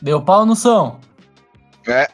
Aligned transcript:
Deu 0.00 0.22
pau 0.22 0.44
no 0.44 0.54
som. 0.54 1.00
É. 1.86 2.08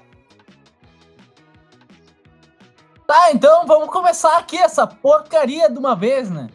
Tá, 3.07 3.33
então 3.33 3.66
vamos 3.66 3.91
começar 3.91 4.39
aqui 4.39 4.57
essa 4.57 4.87
porcaria 4.87 5.69
de 5.71 5.79
uma 5.79 5.95
vez, 5.95 6.30
né? 6.30 6.48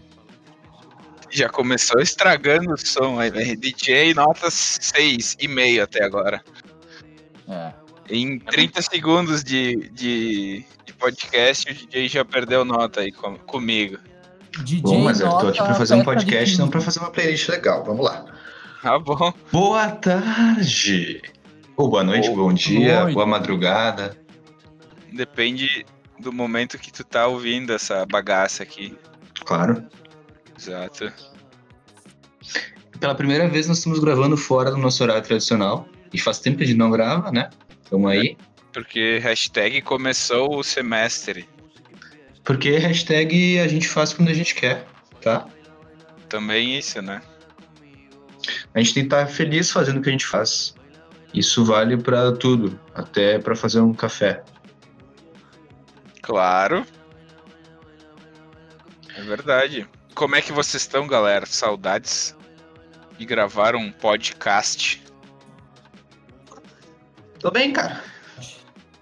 Já 1.29 1.49
começou 1.49 2.01
estragando 2.01 2.73
o 2.73 2.77
som 2.77 3.19
aí, 3.19 3.29
né? 3.29 3.55
DJ 3.55 4.13
nota 4.13 4.47
6,5 4.47 5.83
até 5.83 6.03
agora. 6.03 6.43
É. 7.47 7.73
Em 8.09 8.39
30 8.39 8.81
segundos 8.81 9.43
de, 9.43 9.89
de, 9.91 10.65
de 10.85 10.93
podcast, 10.93 11.69
o 11.69 11.73
DJ 11.73 12.07
já 12.07 12.25
perdeu 12.25 12.63
nota 12.63 13.01
aí 13.01 13.11
com, 13.11 13.37
comigo. 13.37 13.97
DJ 14.63 14.81
Bom, 14.81 15.03
mas 15.03 15.19
eu 15.19 15.29
tô 15.29 15.47
aqui 15.47 15.57
pra 15.57 15.75
fazer 15.75 15.95
um 15.95 16.03
podcast, 16.03 16.57
não 16.57 16.69
pra 16.69 16.81
fazer 16.81 16.99
uma 16.99 17.11
playlist 17.11 17.49
legal. 17.49 17.83
Vamos 17.83 18.05
lá. 18.05 18.25
Tá 18.81 18.99
bom. 18.99 19.33
Boa 19.51 19.89
tarde. 19.91 21.21
Ou 21.75 21.89
boa 21.89 22.03
noite, 22.03 22.29
Ou 22.29 22.35
bom 22.35 22.53
dia, 22.53 23.01
noite. 23.01 23.13
boa 23.13 23.25
madrugada. 23.25 24.17
Depende 25.11 25.85
do 26.19 26.31
momento 26.33 26.77
que 26.77 26.91
tu 26.91 27.03
tá 27.03 27.27
ouvindo 27.27 27.73
essa 27.73 28.05
bagaça 28.05 28.63
aqui. 28.63 28.95
Claro. 29.45 29.85
Exato. 30.57 31.11
Pela 32.99 33.13
primeira 33.15 33.47
vez 33.47 33.67
nós 33.67 33.77
estamos 33.77 33.99
gravando 33.99 34.35
fora 34.35 34.71
do 34.71 34.77
nosso 34.77 35.03
horário 35.03 35.23
tradicional. 35.23 35.87
E 36.13 36.17
faz 36.19 36.39
tempo 36.39 36.57
que 36.57 36.63
a 36.63 36.67
gente 36.67 36.77
não 36.77 36.89
grava, 36.89 37.31
né? 37.31 37.49
Tamo 37.89 38.07
aí. 38.07 38.37
Porque 38.73 39.19
hashtag 39.19 39.81
começou 39.81 40.57
o 40.57 40.63
semestre. 40.63 41.47
Porque 42.43 42.77
hashtag 42.77 43.59
a 43.59 43.67
gente 43.67 43.87
faz 43.87 44.13
quando 44.13 44.29
a 44.29 44.33
gente 44.33 44.55
quer, 44.55 44.87
tá? 45.21 45.45
Também 46.29 46.77
isso, 46.77 47.01
né? 47.01 47.21
A 48.77 48.79
gente 48.79 48.93
tem 48.93 49.03
que 49.03 49.07
estar 49.07 49.25
feliz 49.25 49.71
fazendo 49.71 49.97
o 49.97 50.01
que 50.03 50.09
a 50.09 50.11
gente 50.11 50.27
faz. 50.27 50.75
Isso 51.33 51.65
vale 51.65 51.97
pra 51.97 52.31
tudo, 52.31 52.79
até 52.93 53.39
pra 53.39 53.55
fazer 53.55 53.81
um 53.81 53.91
café. 53.91 54.43
Claro. 56.21 56.85
É 59.15 59.21
verdade. 59.23 59.89
Como 60.13 60.35
é 60.35 60.43
que 60.43 60.51
vocês 60.51 60.83
estão, 60.83 61.07
galera? 61.07 61.47
Saudades 61.47 62.37
de 63.17 63.25
gravar 63.25 63.75
um 63.75 63.91
podcast. 63.91 65.03
Tô 67.39 67.49
bem, 67.49 67.73
cara. 67.73 68.03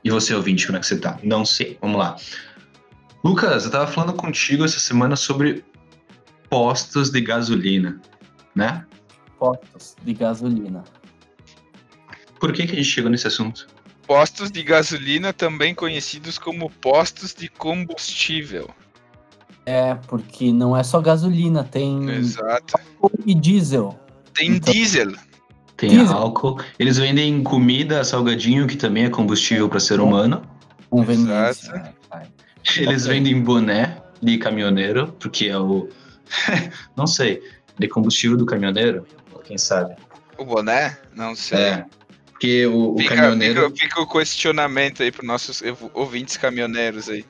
E 0.05 0.09
você, 0.09 0.33
ouvinte, 0.33 0.67
como 0.67 0.77
é 0.77 0.79
que 0.79 0.87
você 0.87 0.97
tá? 0.97 1.19
Não 1.21 1.45
sei. 1.45 1.77
Vamos 1.81 1.99
lá. 1.99 2.15
Lucas, 3.21 3.65
eu 3.65 3.71
tava 3.71 3.87
falando 3.87 4.13
contigo 4.13 4.63
essa 4.63 4.79
semana 4.79 5.17
sobre 5.17 5.65
postos 6.49 7.09
de 7.09 7.19
gasolina, 7.19 7.99
né? 8.55 8.85
Postos 9.53 9.95
de 10.03 10.13
gasolina. 10.13 10.83
Por 12.39 12.51
que, 12.53 12.65
que 12.65 12.73
a 12.73 12.75
gente 12.75 12.87
chegou 12.89 13.09
nesse 13.09 13.27
assunto? 13.27 13.67
Postos 14.07 14.51
de 14.51 14.61
gasolina, 14.63 15.33
também 15.33 15.73
conhecidos 15.73 16.37
como 16.37 16.69
postos 16.69 17.33
de 17.33 17.47
combustível. 17.49 18.69
É, 19.65 19.95
porque 20.07 20.51
não 20.53 20.77
é 20.77 20.83
só 20.83 21.01
gasolina, 21.01 21.63
tem 21.63 22.07
Exato. 22.11 22.75
álcool 23.01 23.11
e 23.25 23.33
diesel. 23.33 23.99
Tem 24.33 24.51
Então- 24.51 24.71
diesel. 24.73 25.11
Tem 25.77 25.89
Diesel. 25.89 26.15
álcool. 26.15 26.57
Eles 26.79 26.97
vendem 26.97 27.43
comida, 27.43 28.01
salgadinho, 28.05 28.65
que 28.65 28.77
também 28.77 29.03
é 29.05 29.09
combustível 29.09 29.67
para 29.67 29.79
ser 29.79 29.99
humano. 29.99 30.41
Conveniência. 30.89 31.69
Exato. 31.71 31.95
né? 32.13 32.27
Eles 32.77 33.05
vendem 33.05 33.41
boné 33.41 34.01
de 34.21 34.37
caminhoneiro, 34.37 35.11
porque 35.19 35.47
é 35.47 35.57
o. 35.59 35.89
Não 36.95 37.05
sei. 37.05 37.41
De 37.77 37.89
combustível 37.89 38.37
do 38.37 38.45
caminhoneiro? 38.45 39.05
Quem 39.45 39.57
sabe? 39.57 39.95
O 40.37 40.43
boné? 40.45 40.97
Não 41.15 41.35
sei. 41.35 41.57
É. 41.59 41.85
Porque 42.31 42.65
o, 42.65 42.93
o 42.93 42.97
Fica, 42.97 43.15
caminhoneiro. 43.15 43.69
fica, 43.71 43.83
fica 43.83 44.01
o 44.01 44.07
questionamento 44.07 45.01
aí 45.01 45.11
para 45.11 45.25
nossos 45.25 45.63
ouvintes 45.93 46.35
caminhoneiros 46.37 47.07
aí. 47.09 47.23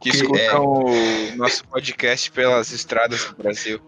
Que 0.00 0.10
Que 0.10 0.16
escutam 0.16 0.64
o 0.64 1.36
nosso 1.36 1.64
podcast 1.66 2.30
pelas 2.30 2.70
estradas 2.72 3.24
do 3.24 3.36
Brasil. 3.36 3.80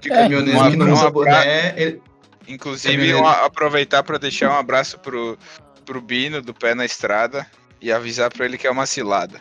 Que 0.00 0.12
É, 0.12 0.16
caminhoneiro 0.22 0.60
um 0.60 0.70
que 0.70 0.76
não 0.76 0.92
usa 0.92 1.10
boné. 1.10 1.74
ele- 1.80 2.02
Inclusive, 2.48 3.14
um- 3.14 3.26
aproveitar 3.26 4.02
para 4.04 4.18
deixar 4.18 4.50
um 4.50 4.56
abraço 4.58 4.98
pro, 5.00 5.36
pro 5.84 6.00
Bino 6.00 6.40
do 6.42 6.52
Pé 6.54 6.74
na 6.74 6.84
Estrada 6.84 7.44
e 7.80 7.90
avisar 7.90 8.30
para 8.32 8.44
ele 8.44 8.56
que 8.58 8.66
é 8.66 8.70
uma 8.70 8.86
cilada. 8.86 9.40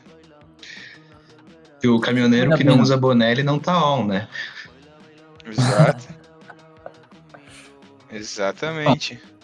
que 1.82 1.88
o 1.88 2.00
caminhoneiro 2.00 2.56
que 2.58 2.64
não 2.64 2.80
usa 2.82 2.98
boné, 2.98 3.32
ele 3.32 3.44
não 3.44 3.60
tá 3.60 3.78
on, 3.94 4.06
né? 4.08 4.28
Exato. 5.46 6.08
Exatamente. 8.16 9.22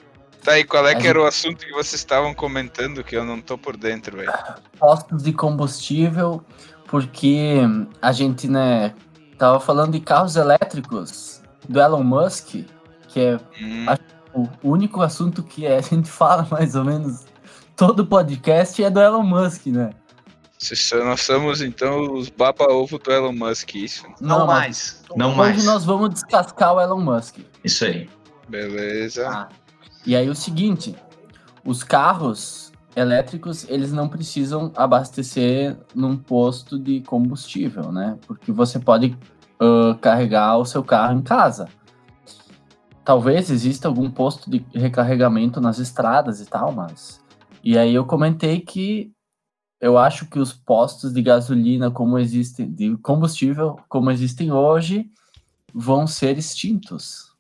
Tá 0.44 0.54
aí, 0.54 0.64
qual 0.64 0.88
é 0.88 0.96
que 0.96 1.08
era 1.08 1.22
o 1.22 1.26
assunto 1.26 1.64
que 1.64 1.72
vocês 1.72 2.02
estavam 2.02 2.34
comentando 2.34 3.04
que 3.04 3.16
eu 3.16 3.24
não 3.24 3.40
tô 3.40 3.60
por 3.60 3.78
dentro, 3.78 4.18
velho? 4.18 4.34
Postos 4.80 5.22
de 5.22 5.34
combustível, 5.34 6.44
porque 6.88 7.58
a 8.02 8.12
gente, 8.12 8.48
né, 8.48 8.92
tava 9.38 9.60
falando 9.60 9.92
de 9.92 10.00
carros 10.00 10.36
elétricos 10.36 11.44
do 11.70 11.80
Elon 11.80 12.04
Musk, 12.04 12.66
que 13.08 13.20
é 13.20 13.40
Hum, 13.62 13.86
o 14.34 14.48
único 14.64 15.02
assunto 15.02 15.44
que 15.44 15.68
a 15.68 15.80
gente 15.82 16.10
fala 16.10 16.48
mais 16.50 16.76
ou 16.76 16.86
menos 16.86 17.26
todo 17.76 18.06
podcast 18.06 18.84
é 18.84 18.90
do 18.90 19.00
Elon 19.00 19.24
Musk, 19.24 19.68
né? 19.68 19.92
nós 21.04 21.22
somos 21.22 21.62
então 21.62 22.14
os 22.14 22.30
baba-ovo 22.30 23.00
do 23.00 23.12
Elon 23.12 23.34
Musk, 23.34 23.76
isso. 23.76 24.06
Não, 24.20 24.46
mas 24.46 24.48
mais. 24.48 25.04
Não 25.16 25.30
hoje 25.32 25.38
mais. 25.38 25.66
nós 25.66 25.86
vamos 25.86 26.10
descascar 26.10 26.74
o 26.76 26.82
Elon 26.82 27.00
Musk. 27.00 27.38
Isso 27.64 27.86
aí. 27.86 28.08
Beleza. 28.52 29.30
Ah. 29.30 29.50
E 30.06 30.16
aí 30.16 30.30
o 30.30 30.36
seguinte, 30.36 30.94
os 31.64 31.84
carros 31.84 32.72
elétricos, 32.96 33.66
eles 33.70 33.94
não 33.94 34.10
precisam 34.10 34.74
abastecer 34.76 35.78
num 35.96 36.18
posto 36.18 36.78
de 36.78 37.00
combustível, 37.02 37.92
né? 37.92 38.20
Porque 38.28 38.52
você 38.52 38.78
pode 38.78 39.18
ah, 39.60 39.98
carregar 40.02 40.58
o 40.58 40.66
seu 40.66 40.84
carro 40.84 41.18
em 41.18 41.22
casa. 41.22 41.70
Talvez 43.06 43.50
exista 43.50 43.88
algum 43.88 44.12
posto 44.12 44.50
de 44.50 44.66
recarregamento 44.74 45.62
nas 45.62 45.80
estradas 45.80 46.42
e 46.42 46.46
tal, 46.46 46.72
mas... 46.72 47.22
E 47.64 47.78
aí 47.78 47.94
eu 47.94 48.06
comentei 48.06 48.60
que 48.60 49.12
eu 49.80 49.98
acho 49.98 50.28
que 50.28 50.40
os 50.40 50.52
postos 50.52 51.14
de 51.14 51.22
gasolina 51.22 51.90
como 51.90 52.20
existem, 52.20 52.72
de 52.72 52.98
combustível 52.98 53.80
como 53.88 54.12
existem 54.12 54.52
hoje, 54.52 55.10
vão 55.74 56.06
ser 56.06 56.38
extintos 56.38 57.31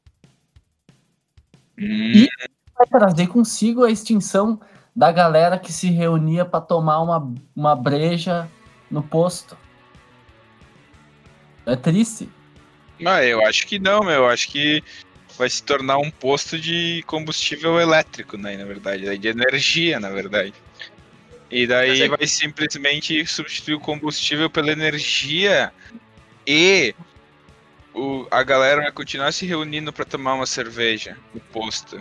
Hum, 1.78 2.26
vai 2.78 2.88
trazer 2.88 3.28
consigo 3.28 3.84
a 3.84 3.92
extinção 3.92 4.59
da 4.96 5.12
galera 5.12 5.58
que 5.58 5.72
se 5.72 5.90
reunia 5.90 6.46
para 6.46 6.62
tomar 6.62 7.02
uma, 7.02 7.34
uma 7.56 7.76
breja 7.76 8.48
no 8.90 9.02
posto. 9.02 9.58
É 11.66 11.76
triste. 11.76 12.30
Ah, 13.06 13.24
eu 13.24 13.44
acho 13.46 13.66
que 13.66 13.80
não, 13.80 14.02
meu. 14.04 14.14
Eu 14.14 14.28
acho 14.28 14.50
que 14.50 14.84
vai 15.38 15.50
se 15.50 15.64
tornar 15.64 15.98
um 15.98 16.12
posto 16.12 16.60
de 16.60 17.04
combustível 17.08 17.80
elétrico, 17.80 18.38
né? 18.38 18.58
Na 18.58 18.66
verdade, 18.66 19.18
de 19.18 19.28
energia, 19.28 20.00
na 20.00 20.10
verdade. 20.10 20.54
E 21.50 21.68
daí 21.68 22.04
é- 22.04 22.08
vai 22.08 22.28
simplesmente 22.28 23.26
substituir 23.26 23.76
o 23.76 23.80
combustível 23.80 24.50
pela 24.50 24.72
energia 24.72 25.72
e 26.46 26.96
o, 27.94 28.25
a 28.31 28.41
galera 28.44 28.81
vai 28.81 28.91
continuar 28.91 29.31
se 29.31 29.46
reunindo 29.46 29.91
para 29.91 30.06
tomar 30.06 30.34
uma 30.35 30.46
cerveja 30.46 31.18
no 31.34 31.40
posto. 31.40 32.00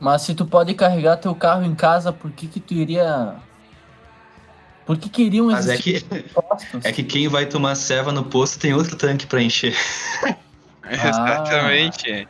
Mas 0.00 0.22
se 0.22 0.34
tu 0.34 0.44
pode 0.46 0.74
carregar 0.74 1.16
teu 1.16 1.34
carro 1.34 1.64
em 1.64 1.74
casa, 1.74 2.12
por 2.12 2.30
que 2.30 2.46
que 2.46 2.60
tu 2.60 2.74
iria... 2.74 3.34
Por 4.86 4.96
que 4.96 5.08
que 5.10 5.22
iriam 5.22 5.46
Mas 5.46 5.68
é 5.68 5.74
existir 5.74 6.02
que, 6.04 6.22
postos? 6.32 6.84
é 6.84 6.92
que 6.92 7.02
quem 7.02 7.28
vai 7.28 7.44
tomar 7.44 7.74
ceva 7.74 8.10
no 8.10 8.24
posto 8.24 8.58
tem 8.58 8.72
outro 8.72 8.96
tanque 8.96 9.26
pra 9.26 9.42
encher. 9.42 9.76
Exatamente. 10.88 12.28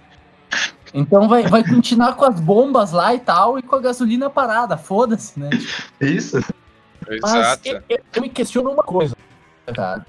Então 0.93 1.29
vai, 1.29 1.43
vai 1.44 1.62
continuar 1.62 2.14
com 2.14 2.25
as 2.25 2.41
bombas 2.41 2.93
lá 2.93 3.14
e 3.14 3.20
tal, 3.20 3.58
e 3.58 3.62
com 3.62 3.76
a 3.76 3.81
gasolina 3.81 4.29
parada, 4.31 4.76
foda-se, 4.76 5.38
né? 5.38 5.50
Isso. 6.00 6.41
Mas 7.23 7.35
Exato. 7.35 7.69
eu, 7.69 7.82
eu- 7.91 7.99
eu 8.14 8.23
me 8.23 8.29
questiono 8.29 8.70
uma 8.70 8.82
coisa, 8.82 9.14
cara. 9.75 10.05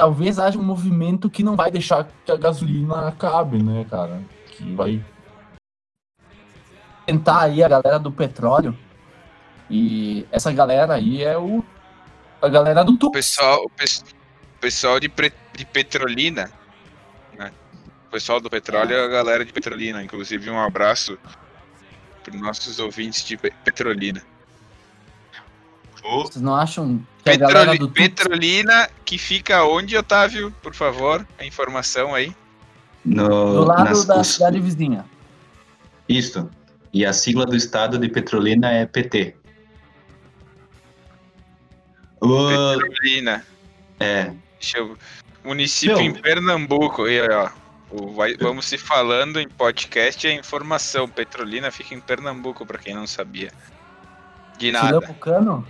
Talvez 0.00 0.38
haja 0.38 0.58
um 0.58 0.62
movimento 0.62 1.28
que 1.28 1.42
não 1.42 1.54
vai 1.54 1.70
deixar 1.70 2.08
que 2.24 2.32
a 2.32 2.36
gasolina 2.36 3.08
acabe, 3.08 3.62
né, 3.62 3.84
cara? 3.84 4.22
Que 4.46 4.74
vai 4.74 5.04
tentar 7.04 7.42
aí 7.42 7.62
a 7.62 7.68
galera 7.68 7.98
do 7.98 8.10
petróleo. 8.10 8.74
E 9.68 10.26
essa 10.32 10.50
galera 10.52 10.94
aí 10.94 11.22
é 11.22 11.36
o 11.36 11.62
a 12.40 12.48
galera 12.48 12.82
do 12.82 12.96
tubo. 12.96 13.12
pessoal, 13.12 13.62
o 13.62 13.68
pes- 13.68 14.02
o 14.56 14.58
pessoal 14.58 14.98
de, 14.98 15.12
de 15.54 15.66
Petrolina, 15.66 16.50
né? 17.36 17.52
O 18.06 18.10
pessoal 18.10 18.40
do 18.40 18.48
petróleo 18.48 18.94
é 18.96 19.04
a 19.04 19.08
galera 19.08 19.44
de 19.44 19.52
Petrolina. 19.52 20.02
Inclusive, 20.02 20.48
um 20.48 20.58
abraço 20.58 21.18
para 22.24 22.34
nossos 22.38 22.78
ouvintes 22.78 23.22
de 23.22 23.36
Pe- 23.36 23.52
Petrolina. 26.02 26.26
Vocês 26.32 26.42
não 26.42 26.54
acham 26.56 27.00
que 27.22 27.30
a 27.30 27.38
Petroli- 27.38 27.78
do 27.78 27.90
Petrolina, 27.90 28.88
que 29.04 29.18
fica 29.18 29.64
onde, 29.64 29.96
Otávio? 29.96 30.50
Por 30.62 30.74
favor, 30.74 31.26
a 31.38 31.44
informação 31.44 32.14
aí. 32.14 32.34
No, 33.04 33.28
do 33.28 33.64
lado 33.64 33.84
nas- 33.84 34.04
da 34.04 34.20
os- 34.20 34.26
cidade 34.28 34.60
vizinha? 34.60 35.04
Isso. 36.08 36.50
E 36.92 37.04
a 37.06 37.12
sigla 37.12 37.46
do 37.46 37.54
estado 37.56 37.98
de 37.98 38.08
Petrolina 38.08 38.70
é 38.70 38.84
PT. 38.84 39.34
O- 42.20 42.48
Petrolina. 42.78 43.44
é, 43.98 44.32
Deixa 44.60 44.78
eu... 44.78 44.96
Município 45.42 45.96
Meu. 45.96 46.04
em 46.06 46.12
Pernambuco. 46.12 47.08
E, 47.08 47.18
ó, 47.26 47.48
o 47.90 48.12
vai- 48.12 48.36
vamos 48.36 48.66
se 48.66 48.76
falando 48.76 49.40
em 49.40 49.48
podcast 49.48 50.26
é 50.26 50.34
informação. 50.34 51.08
Petrolina 51.08 51.70
fica 51.70 51.94
em 51.94 52.00
Pernambuco, 52.00 52.66
pra 52.66 52.76
quem 52.78 52.94
não 52.94 53.06
sabia. 53.06 53.50
De 54.58 54.70
nada. 54.70 54.88
Tilambucano? 55.00 55.66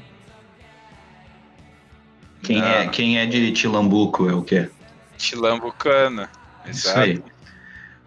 Quem, 2.43 2.59
Não. 2.61 2.67
é, 2.67 2.89
quem 2.89 3.19
é 3.19 3.27
de 3.27 3.53
Tilambuco 3.53 4.29
é 4.29 4.35
o 4.35 4.43
quê? 4.43 4.71
Tilambucano. 5.19 6.29
Isso 6.67 6.89
Exato. 6.89 7.01
aí. 7.01 7.23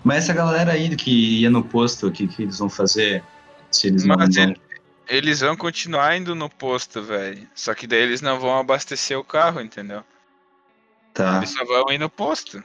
Mas 0.04 0.24
essa 0.26 0.34
galera 0.34 0.74
aí 0.74 0.96
que 0.96 1.40
ia 1.42 1.50
no 1.50 1.64
posto, 1.64 2.08
o 2.08 2.12
que, 2.12 2.28
que 2.28 2.44
eles 2.44 2.60
vão 2.60 2.70
fazer? 2.70 3.24
Se 3.72 3.88
eles 3.88 4.04
não 4.06 4.16
Mas 4.18 4.36
vão. 4.36 4.44
ele- 4.46 4.62
Eles 5.08 5.40
vão 5.42 5.56
continuar 5.58 6.16
indo 6.18 6.34
no 6.36 6.50
posto, 6.50 7.02
velho. 7.02 7.48
Só 7.54 7.74
que 7.74 7.86
daí 7.86 8.02
eles 8.02 8.22
não 8.22 8.40
vão 8.40 8.58
abastecer 8.58 9.18
o 9.20 9.24
carro, 9.24 9.60
entendeu? 9.62 10.02
Tá, 11.14 11.38
Eles 11.38 11.52
só 11.52 11.64
vão 11.66 11.92
ir 11.92 11.98
no 12.00 12.10
posto. 12.10 12.64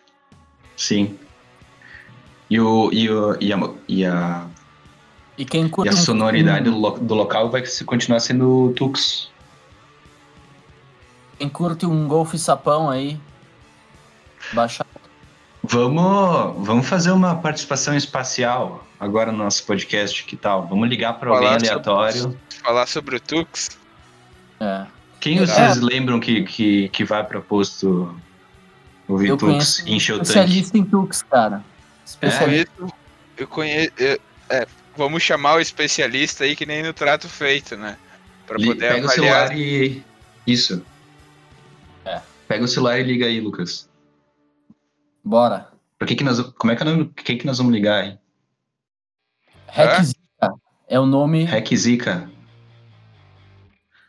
sim. 0.76 1.18
E, 2.50 2.58
o, 2.58 2.90
e, 2.92 3.10
o, 3.10 3.36
e, 3.40 3.52
a, 3.52 3.58
e, 3.86 4.04
a, 4.06 4.46
E 5.36 5.44
quem 5.44 5.70
e 5.84 5.88
a 5.88 5.92
sonoridade 5.92 6.68
um- 6.70 6.72
do, 6.72 6.78
lo- 6.78 6.98
do 6.98 7.14
local 7.14 7.50
vai 7.50 7.66
se- 7.66 7.84
continuar 7.84 8.20
sendo 8.20 8.68
o 8.68 8.72
Tux. 8.72 9.30
Quem 11.38 11.48
curte 11.48 11.86
um 11.86 12.08
Golf 12.08 12.34
Sapão 12.34 12.90
aí, 12.90 13.18
baixa. 14.52 14.84
Vamos, 15.62 16.66
vamos 16.66 16.86
fazer 16.88 17.10
uma 17.12 17.36
participação 17.36 17.96
espacial 17.96 18.84
agora 18.98 19.30
no 19.30 19.38
nosso 19.38 19.64
podcast, 19.64 20.24
que 20.24 20.36
tal? 20.36 20.66
Vamos 20.66 20.88
ligar 20.88 21.14
para 21.14 21.30
alguém 21.30 21.46
Falar 21.46 21.58
sobre- 21.60 21.70
aleatório. 21.70 22.40
Falar 22.62 22.86
sobre 22.86 23.16
o 23.16 23.20
Tux. 23.20 23.78
É. 24.60 24.86
Quem 25.20 25.38
É. 25.38 25.46
vocês 25.46 25.76
lembram 25.80 26.18
que, 26.18 26.42
que, 26.44 26.88
que 26.88 27.04
vai 27.04 27.22
para 27.24 27.40
posto 27.40 28.14
ouvir 29.06 29.28
Eu 29.28 29.36
Tux 29.36 29.80
e 29.80 29.94
encher 29.94 30.14
o 30.14 30.18
tanque? 30.18 30.28
especialista 30.30 30.78
em 30.78 30.84
Tux, 30.84 31.22
cara. 31.22 31.62
Especialista. 32.04 32.72
conheço. 32.76 32.94
Eu 33.36 33.46
conheço. 33.46 33.92
eu- 33.98 34.20
é, 34.50 34.66
vamos 34.96 35.22
chamar 35.22 35.54
o 35.54 35.60
especialista 35.60 36.44
aí 36.44 36.56
que 36.56 36.66
nem 36.66 36.82
no 36.82 36.92
trato 36.92 37.28
feito, 37.28 37.76
né? 37.76 37.96
Pra 38.46 38.56
Li- 38.56 38.66
poder 38.66 38.80
Pega 38.94 39.06
o 39.06 39.10
avaliar. 39.10 39.48
celular 39.48 39.56
e. 39.58 40.02
Isso. 40.46 40.82
É. 42.48 42.54
Pega 42.54 42.64
o 42.64 42.68
celular 42.68 42.98
e 42.98 43.02
liga 43.02 43.26
aí, 43.26 43.40
Lucas. 43.40 43.88
Bora. 45.22 45.68
Pra 45.98 46.06
que 46.08 46.14
que 46.16 46.24
nós, 46.24 46.40
como 46.40 46.72
é 46.72 46.76
que, 46.76 46.84
nós, 46.84 47.08
quem 47.16 47.36
que 47.36 47.46
nós 47.46 47.58
vamos 47.58 47.72
ligar 47.72 48.02
aí? 48.04 48.18
Requisita. 49.66 50.18
É 50.88 50.98
o 50.98 51.04
nome. 51.04 51.44
Requisica. 51.44 52.30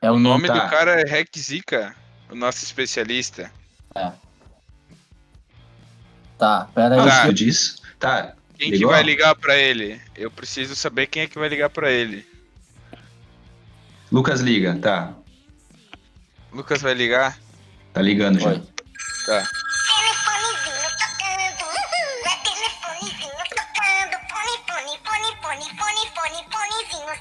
É 0.01 0.09
O 0.09 0.17
nome 0.17 0.47
tá. 0.47 0.53
do 0.53 0.69
cara 0.69 1.01
é 1.01 1.03
Rec 1.03 1.27
Zica, 1.37 1.93
o 2.29 2.35
nosso 2.35 2.63
especialista. 2.63 3.51
Tá, 6.37 6.69
pera 6.73 6.95
aí. 6.95 7.01
Ah, 7.09 7.25
Tá. 7.25 7.31
diz? 7.31 7.81
Tá. 7.99 8.33
Quem 8.57 8.71
que 8.71 8.77
Ligou? 8.77 8.91
vai 8.93 9.03
ligar 9.03 9.35
pra 9.35 9.57
ele? 9.57 9.99
Eu 10.15 10.31
preciso 10.31 10.73
saber 10.75 11.07
quem 11.07 11.23
é 11.23 11.27
que 11.27 11.37
vai 11.37 11.49
ligar 11.49 11.69
pra 11.69 11.91
ele. 11.91 12.25
Lucas 14.09 14.39
liga, 14.39 14.77
tá. 14.81 15.13
Lucas 16.53 16.81
vai 16.81 16.93
ligar? 16.93 17.37
Tá 17.93 18.01
ligando 18.01 18.39
já. 18.39 18.49
Oi. 18.49 18.61
Tá. 19.25 19.43
Telefonezinho 19.87 20.89
tocando, 20.97 21.63
uhul, 21.65 22.25
é 22.25 22.35
telefonezinho 22.43 23.43
tocando, 23.49 24.17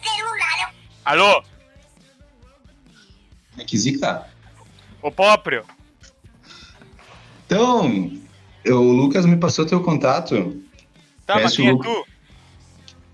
celular. 0.03 0.75
Alô, 1.05 1.43
Requisica? 3.57 4.27
o 5.03 5.11
próprio. 5.11 5.65
Então, 7.47 8.13
eu- 8.65 8.81
o 8.83 8.93
Lucas 8.93 9.25
me 9.25 9.37
passou 9.37 9.65
teu 9.65 9.83
contato. 9.83 10.63
Tá, 11.27 11.35
mas 11.41 11.57
Conhece 11.57 11.57
quem 11.57 11.69
é 11.69 11.77
tu? 11.77 12.07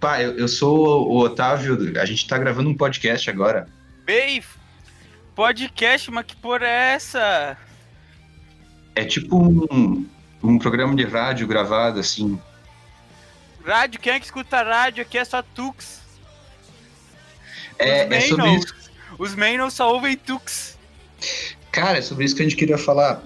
Pá, 0.01 0.21
eu, 0.21 0.37
eu 0.37 0.49
sou 0.49 1.09
o 1.09 1.19
Otávio, 1.19 1.99
a 2.01 2.05
gente 2.05 2.27
tá 2.27 2.37
gravando 2.37 2.69
um 2.69 2.77
podcast 2.77 3.31
agora. 3.31 3.69
Bem, 4.05 4.43
podcast, 5.35 6.11
mas 6.11 6.27
que 6.27 6.37
porra 6.37 6.67
é 6.67 6.95
essa? 6.95 7.57
É 8.95 9.05
tipo 9.05 9.37
um, 9.37 10.07
um 10.43 10.59
programa 10.59 10.95
de 10.95 11.05
rádio 11.05 11.47
gravado, 11.47 12.01
assim. 12.01 12.39
Rádio, 13.65 14.01
quem 14.01 14.13
é 14.13 14.21
que 14.21 14.27
escuta 14.27 14.63
rádio? 14.63 15.03
Aqui 15.03 15.19
é 15.19 15.25
só 15.25 15.43
Tux. 15.43 16.03
É, 17.79 18.07
Os 18.07 18.13
é 18.13 18.21
sobre 18.21 18.55
isso. 18.55 18.75
Os 19.19 19.35
Maynolds 19.35 19.75
só 19.75 19.93
ouvem 19.93 20.17
Tux. 20.17 20.79
Cara, 21.73 21.99
é 21.99 22.03
sobre 22.03 22.25
isso 22.25 22.37
que 22.37 22.43
a 22.43 22.45
gente 22.45 22.57
queria 22.57 22.79
falar. 22.79 23.23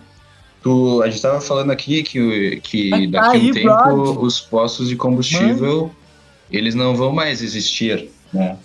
Tu, 0.63 1.03
a 1.03 1.11
gente 1.11 1.23
tava 1.23 1.41
falando 1.41 1.71
aqui 1.71 2.03
que, 2.03 2.61
que 2.63 2.91
Mas 2.91 3.11
tá 3.11 3.21
daqui 3.21 3.37
a 3.37 3.41
um 3.41 3.43
aí, 3.43 3.53
tempo 3.53 3.67
brother. 3.67 4.21
os 4.25 4.41
postos 4.41 4.89
de 4.89 4.97
combustível 4.97 5.95
eles 6.51 6.75
não 6.75 6.97
vão 6.97 7.13
mais 7.13 7.43
existir, 7.43 8.09
né? 8.33 8.57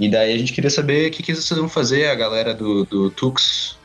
E 0.00 0.08
daí 0.08 0.32
a 0.32 0.38
gente 0.38 0.54
queria 0.54 0.70
saber 0.70 1.08
o 1.08 1.10
que, 1.10 1.22
que 1.22 1.34
vocês 1.34 1.60
vão 1.60 1.68
fazer, 1.68 2.06
a 2.08 2.14
galera 2.14 2.54
do, 2.54 2.86
do 2.86 3.10
Tux, 3.10 3.78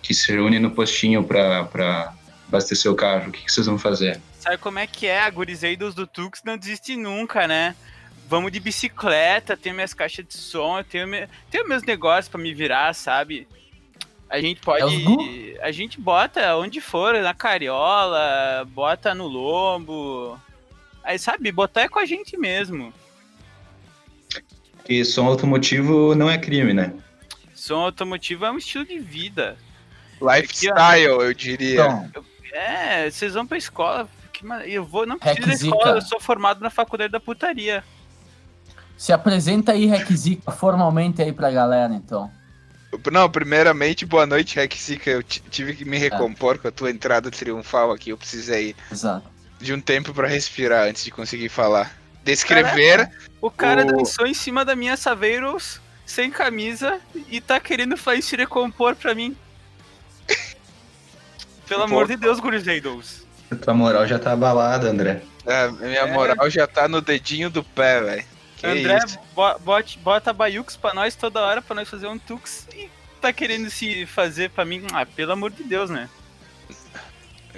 que 0.00 0.14
se 0.14 0.30
reúne 0.30 0.60
no 0.60 0.70
postinho 0.70 1.24
pra, 1.24 1.64
pra 1.64 2.14
abastecer 2.46 2.90
o 2.90 2.94
carro. 2.94 3.30
O 3.30 3.32
que, 3.32 3.42
que 3.42 3.50
vocês 3.50 3.66
vão 3.66 3.76
fazer? 3.76 4.20
Sabe 4.38 4.58
como 4.58 4.78
é 4.78 4.86
que 4.86 5.08
é? 5.08 5.18
A 5.18 5.28
gurizeiros 5.28 5.92
do 5.92 6.06
Tux 6.06 6.40
não 6.44 6.56
desiste 6.56 6.96
nunca, 6.96 7.48
né? 7.48 7.74
Vamos 8.28 8.52
de 8.52 8.60
bicicleta, 8.60 9.56
tenho 9.56 9.74
minhas 9.74 9.92
caixas 9.92 10.24
de 10.24 10.34
som, 10.34 10.78
eu 10.78 10.84
tenho, 10.84 11.08
me... 11.08 11.26
tenho 11.50 11.68
meus 11.68 11.82
negócios 11.82 12.28
pra 12.28 12.40
me 12.40 12.54
virar, 12.54 12.94
sabe? 12.94 13.48
A 14.30 14.40
gente 14.40 14.60
pode. 14.60 15.56
É 15.58 15.66
a 15.66 15.72
gente 15.72 16.00
bota 16.00 16.56
onde 16.56 16.80
for, 16.80 17.12
na 17.14 17.34
cariola, 17.34 18.64
bota 18.68 19.12
no 19.16 19.26
lombo. 19.26 20.40
Aí, 21.02 21.18
sabe, 21.18 21.50
botar 21.50 21.82
é 21.82 21.88
com 21.88 21.98
a 21.98 22.04
gente 22.04 22.36
mesmo. 22.36 22.92
Porque 24.86 25.04
som 25.04 25.26
automotivo 25.26 26.14
não 26.14 26.30
é 26.30 26.38
crime, 26.38 26.72
né? 26.72 26.92
Som 27.52 27.78
automotivo 27.78 28.44
é 28.44 28.52
um 28.52 28.56
estilo 28.56 28.84
de 28.86 29.00
vida. 29.00 29.56
Lifestyle, 30.22 31.06
eu 31.06 31.34
diria. 31.34 32.04
Então, 32.08 32.24
É, 32.52 33.10
vocês 33.10 33.34
vão 33.34 33.44
pra 33.44 33.58
escola. 33.58 34.08
Eu 34.64 34.84
vou, 34.84 35.04
não 35.04 35.18
preciso 35.18 35.46
da 35.48 35.52
escola, 35.54 35.96
eu 35.96 36.02
sou 36.02 36.20
formado 36.20 36.60
na 36.60 36.70
faculdade 36.70 37.10
da 37.12 37.18
putaria. 37.18 37.82
se 38.96 39.12
apresenta 39.12 39.72
aí, 39.72 39.86
Requisita, 39.86 40.52
formalmente 40.52 41.20
aí 41.20 41.32
pra 41.32 41.50
galera, 41.50 41.92
então. 41.92 42.30
Não, 43.10 43.28
primeiramente, 43.28 44.06
boa 44.06 44.24
noite, 44.24 44.54
Rexica. 44.56 45.10
Eu 45.10 45.22
ti- 45.22 45.42
tive 45.50 45.74
que 45.74 45.84
me 45.84 45.98
recompor 45.98 46.58
com 46.58 46.68
a 46.68 46.70
tua 46.70 46.90
entrada 46.90 47.28
triunfal 47.30 47.90
aqui. 47.92 48.10
Eu 48.10 48.16
precisei 48.16 48.74
Exato. 48.90 49.28
de 49.60 49.74
um 49.74 49.80
tempo 49.80 50.14
pra 50.14 50.28
respirar 50.28 50.86
antes 50.88 51.02
de 51.04 51.10
conseguir 51.10 51.48
falar. 51.48 51.92
Descrever. 52.26 53.10
O 53.40 53.50
cara 53.50 53.82
O- 53.82 53.86
dançou 53.86 54.26
em 54.26 54.34
cima 54.34 54.64
da 54.64 54.74
minha 54.76 54.96
Saveiros 54.96 55.80
sem 56.04 56.30
camisa 56.30 57.00
e 57.28 57.40
tá 57.40 57.58
querendo 57.60 57.96
fazer 57.96 58.22
se 58.22 58.36
recompor 58.36 58.94
pra 58.96 59.14
mim. 59.14 59.36
Pelo 61.68 61.82
amor 61.84 62.06
de 62.06 62.16
Deus, 62.16 62.38
gurizeiros. 62.40 63.24
A 63.50 63.56
tua 63.56 63.74
moral 63.74 64.06
já 64.06 64.18
tá 64.18 64.32
abalada, 64.32 64.88
André. 64.90 65.22
A 65.46 65.68
minha 65.68 66.00
É. 66.00 66.12
moral 66.12 66.50
já 66.50 66.66
tá 66.66 66.88
no 66.88 67.00
dedinho 67.00 67.48
do 67.48 67.62
pé, 67.62 68.00
velho. 68.00 68.24
André, 68.64 68.98
isso? 69.04 69.18
bo- 69.34 69.58
bote- 69.60 69.98
bota 69.98 70.32
baiux 70.32 70.76
pra 70.76 70.92
nós 70.94 71.14
toda 71.14 71.40
hora 71.40 71.62
pra 71.62 71.74
nós 71.76 71.88
fazer 71.88 72.06
um 72.08 72.18
tux 72.18 72.66
e 72.74 72.88
tá 73.20 73.32
querendo 73.32 73.70
se 73.70 74.06
fazer 74.06 74.50
pra 74.50 74.64
mim. 74.64 74.84
Ah, 74.92 75.06
pelo 75.06 75.32
amor 75.32 75.50
de 75.52 75.62
Deus, 75.62 75.90
né? 75.90 76.08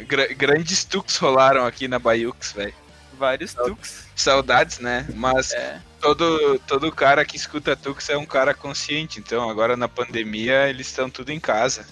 Gra- 0.06 0.26
grandes 0.34 0.84
tux 0.84 1.16
rolaram 1.16 1.64
aqui 1.64 1.88
na 1.88 1.98
Bayux, 1.98 2.52
velho. 2.52 2.74
Vários 3.18 3.52
tux. 3.54 4.06
Saudades, 4.14 4.78
né? 4.78 5.06
Mas 5.14 5.52
É. 5.52 5.80
todo, 6.00 6.58
todo 6.66 6.90
cara 6.92 7.24
que 7.24 7.36
escuta 7.36 7.74
Tux 7.76 8.08
é 8.08 8.16
um 8.16 8.24
cara 8.26 8.54
consciente. 8.54 9.18
Então, 9.18 9.48
agora 9.50 9.76
na 9.76 9.88
pandemia, 9.88 10.68
eles 10.68 10.86
estão 10.86 11.10
tudo 11.10 11.30
em 11.30 11.40
casa. 11.40 11.84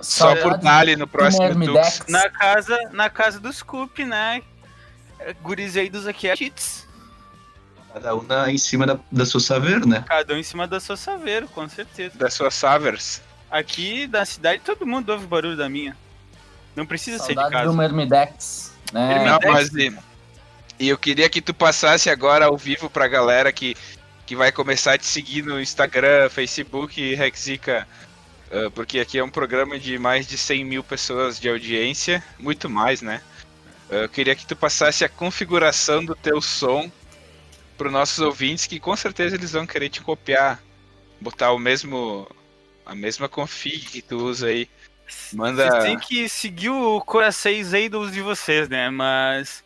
Só 0.00 0.30
por 0.34 0.40
Saudades 0.42 0.58
estar 0.58 0.78
ali 0.78 0.96
no 0.96 1.06
próximo. 1.06 1.64
Tux. 1.66 2.02
Na 2.08 2.28
casa, 2.30 2.78
na 2.92 3.08
casa 3.10 3.38
do 3.40 3.52
Scoop, 3.52 4.04
né? 4.04 4.42
Gurizeiros 5.42 6.06
aqui 6.06 6.28
é 6.28 6.36
cheats. 6.36 6.86
Cada 7.92 8.14
um 8.14 8.22
na- 8.22 8.50
em 8.50 8.58
cima 8.58 8.86
da, 8.86 8.98
da 9.10 9.24
sua 9.24 9.40
saber, 9.40 9.86
né? 9.86 10.04
Cada 10.06 10.34
um 10.34 10.36
em 10.36 10.42
cima 10.42 10.66
da 10.66 10.78
sua 10.78 10.96
saveiro, 10.96 11.48
com 11.48 11.66
certeza. 11.68 12.18
Das 12.18 12.34
suas 12.34 12.54
Savers. 12.54 13.22
Aqui 13.50 14.06
da 14.06 14.24
cidade 14.26 14.60
todo 14.62 14.86
mundo 14.86 15.10
ouve 15.10 15.26
barulho 15.26 15.56
da 15.56 15.68
minha. 15.68 15.96
Não 16.74 16.84
precisa 16.84 17.18
ser 17.18 17.28
de 17.28 17.34
Saudades 17.40 17.52
casa. 17.52 17.70
do 17.70 17.74
Mermidex. 17.76 18.72
Né? 18.92 19.24
Não, 19.24 19.38
mas 19.50 19.70
e, 20.78 20.88
eu 20.88 20.98
queria 20.98 21.28
que 21.28 21.40
tu 21.40 21.54
passasse 21.54 22.10
agora 22.10 22.46
ao 22.46 22.56
vivo 22.56 22.88
pra 22.90 23.08
galera 23.08 23.52
que, 23.52 23.76
que 24.26 24.36
vai 24.36 24.52
começar 24.52 24.94
a 24.94 24.98
te 24.98 25.06
seguir 25.06 25.42
no 25.42 25.60
Instagram, 25.60 26.28
Facebook, 26.28 27.14
Rexica. 27.14 27.86
ah, 28.50 28.70
porque 28.74 29.00
aqui 29.00 29.18
é 29.18 29.24
um 29.24 29.30
programa 29.30 29.78
de 29.78 29.98
mais 29.98 30.26
de 30.26 30.36
100 30.36 30.64
mil 30.64 30.84
pessoas 30.84 31.38
de 31.38 31.48
audiência, 31.48 32.22
muito 32.38 32.68
mais, 32.68 33.02
né? 33.02 33.20
Ah, 33.90 33.94
Eu 33.96 34.08
queria 34.08 34.34
que 34.34 34.46
tu 34.46 34.56
passasse 34.56 35.04
a 35.04 35.08
configuração 35.08 36.04
do 36.04 36.14
teu 36.14 36.40
som 36.40 36.90
para 37.76 37.90
nossos 37.90 38.18
ouvintes 38.18 38.66
que 38.66 38.80
com 38.80 38.96
certeza 38.96 39.36
eles 39.36 39.52
vão 39.52 39.66
querer 39.66 39.88
te 39.88 40.00
copiar, 40.00 40.62
botar 41.20 41.52
o 41.52 41.58
mesmo 41.58 42.26
a 42.84 42.94
mesma 42.94 43.28
config 43.28 43.80
que 43.80 44.00
tu 44.00 44.16
usa 44.16 44.46
aí. 44.46 44.68
Manda 45.32 45.68
Vocês 45.68 45.84
têm 45.84 45.98
que 45.98 46.28
seguir 46.28 46.70
o 46.70 47.00
coração 47.00 47.50
idols 47.50 48.12
de 48.12 48.22
vocês, 48.22 48.68
né? 48.68 48.90
Mas 48.90 49.64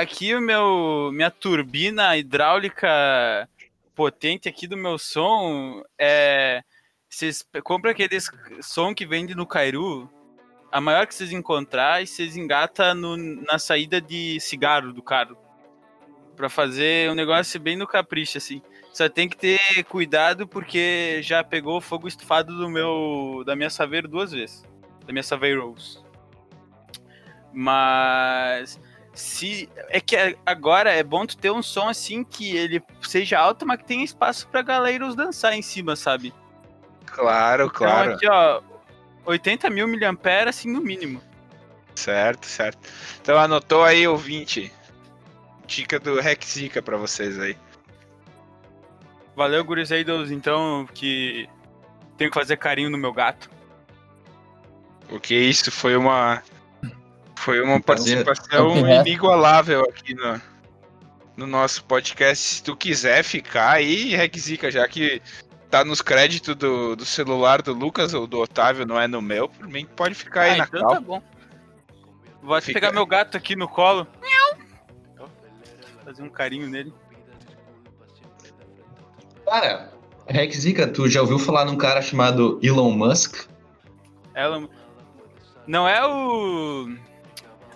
aqui 0.00 0.34
o 0.34 0.40
meu 0.40 1.10
minha 1.12 1.30
turbina 1.30 2.16
hidráulica 2.16 3.48
potente 3.94 4.48
aqui 4.48 4.66
do 4.66 4.76
meu 4.76 4.98
som 4.98 5.82
é 5.98 6.62
vocês 7.08 7.46
compram 7.64 7.92
aquele 7.92 8.18
som 8.60 8.94
que 8.94 9.06
vende 9.06 9.34
no 9.34 9.46
Cairu, 9.46 10.10
a 10.70 10.80
maior 10.80 11.06
que 11.06 11.14
vocês 11.14 11.32
encontrar 11.32 12.02
e 12.02 12.06
vocês 12.06 12.36
engata 12.36 12.94
no, 12.94 13.16
na 13.16 13.58
saída 13.58 14.00
de 14.00 14.38
cigarro 14.40 14.92
do 14.92 15.02
carro. 15.02 15.36
Pra 16.36 16.50
fazer 16.50 17.10
um 17.10 17.14
negócio 17.14 17.58
bem 17.58 17.76
no 17.76 17.86
capricho, 17.86 18.36
assim. 18.36 18.60
Só 18.92 19.08
tem 19.08 19.26
que 19.26 19.36
ter 19.36 19.84
cuidado 19.84 20.46
porque 20.46 21.20
já 21.22 21.42
pegou 21.42 21.80
fogo 21.80 22.06
estufado 22.06 22.54
do 22.54 22.68
meu 22.68 23.42
da 23.46 23.56
minha 23.56 23.70
Saveiro 23.70 24.08
duas 24.08 24.32
vezes. 24.32 24.62
Da 25.06 25.12
minha 25.12 25.22
Saveiros. 25.22 26.04
Mas 27.54 28.78
se 29.16 29.68
é 29.88 29.98
que 29.98 30.36
agora 30.44 30.92
é 30.92 31.02
bom 31.02 31.26
tu 31.26 31.36
ter 31.36 31.50
um 31.50 31.62
som 31.62 31.88
assim 31.88 32.22
que 32.22 32.54
ele 32.54 32.82
seja 33.02 33.38
alto, 33.38 33.66
mas 33.66 33.78
que 33.78 33.84
tenha 33.86 34.04
espaço 34.04 34.46
pra 34.48 34.62
galera 34.62 35.12
dançar 35.14 35.54
em 35.54 35.62
cima, 35.62 35.96
sabe? 35.96 36.34
Claro, 37.06 37.70
claro. 37.70 38.12
Então 38.12 38.14
aqui, 38.14 38.28
ó, 38.28 38.62
80 39.24 39.70
mil 39.70 39.88
miliamperes, 39.88 40.56
assim, 40.56 40.70
no 40.70 40.82
mínimo. 40.82 41.22
Certo, 41.94 42.46
certo. 42.46 42.88
Então 43.20 43.38
anotou 43.38 43.82
aí, 43.82 44.06
ouvinte. 44.06 44.70
Dica 45.66 45.98
do 45.98 46.20
Rexica 46.20 46.82
pra 46.82 46.98
vocês 46.98 47.40
aí. 47.40 47.56
Valeu, 49.34 49.64
gurizeiros, 49.64 50.30
então, 50.30 50.86
que 50.92 51.48
tenho 52.18 52.30
que 52.30 52.38
fazer 52.38 52.58
carinho 52.58 52.90
no 52.90 52.98
meu 52.98 53.12
gato. 53.12 53.50
O 55.10 55.18
que 55.18 55.34
isso 55.34 55.70
foi 55.72 55.96
uma 55.96 56.42
foi 57.46 57.60
uma 57.62 57.76
Um 57.76 57.80
prazer. 57.80 58.24
participação 58.24 58.58
É 58.58 58.68
o 58.68 58.72
que 58.74 58.80
resta. 58.82 59.08
inigualável 59.08 59.82
aqui 59.82 60.14
no, 60.14 60.40
no 61.36 61.46
nosso 61.46 61.84
podcast. 61.84 62.44
Se 62.56 62.62
tu 62.62 62.76
quiser 62.76 63.22
ficar 63.22 63.70
aí, 63.70 64.16
Rexica, 64.16 64.68
já 64.68 64.86
que 64.88 65.22
tá 65.70 65.84
nos 65.84 66.02
créditos 66.02 66.56
do, 66.56 66.96
do 66.96 67.04
celular 67.04 67.62
do 67.62 67.72
Lucas 67.72 68.14
ou 68.14 68.26
do 68.26 68.40
Otávio, 68.40 68.84
não 68.84 69.00
é 69.00 69.06
no 69.06 69.22
meu, 69.22 69.48
por 69.48 69.68
mim 69.68 69.86
pode 69.86 70.14
ficar 70.16 70.42
aí 70.42 70.52
ah, 70.54 70.56
na 70.58 70.64
então 70.64 70.80
cal. 70.80 70.90
tá 70.90 71.00
bom. 71.00 71.22
Vou 72.42 72.54
até 72.54 72.66
Fica- 72.66 72.80
pegar 72.80 72.92
meu 72.92 73.06
gato 73.06 73.36
aqui 73.36 73.54
no 73.54 73.68
colo. 73.68 74.06
Fazer 76.04 76.22
um 76.22 76.28
carinho 76.28 76.68
nele. 76.68 76.92
Cara, 79.44 79.92
Rex 80.28 80.56
Zika, 80.58 80.86
tu 80.88 81.08
já 81.08 81.20
ouviu 81.20 81.38
falar 81.38 81.64
num 81.64 81.76
cara 81.76 82.02
chamado 82.02 82.58
Elon 82.62 82.90
Musk? 82.90 83.48
Ela. 84.34 84.68
Não 85.66 85.88
é 85.88 86.04
o. 86.06 86.88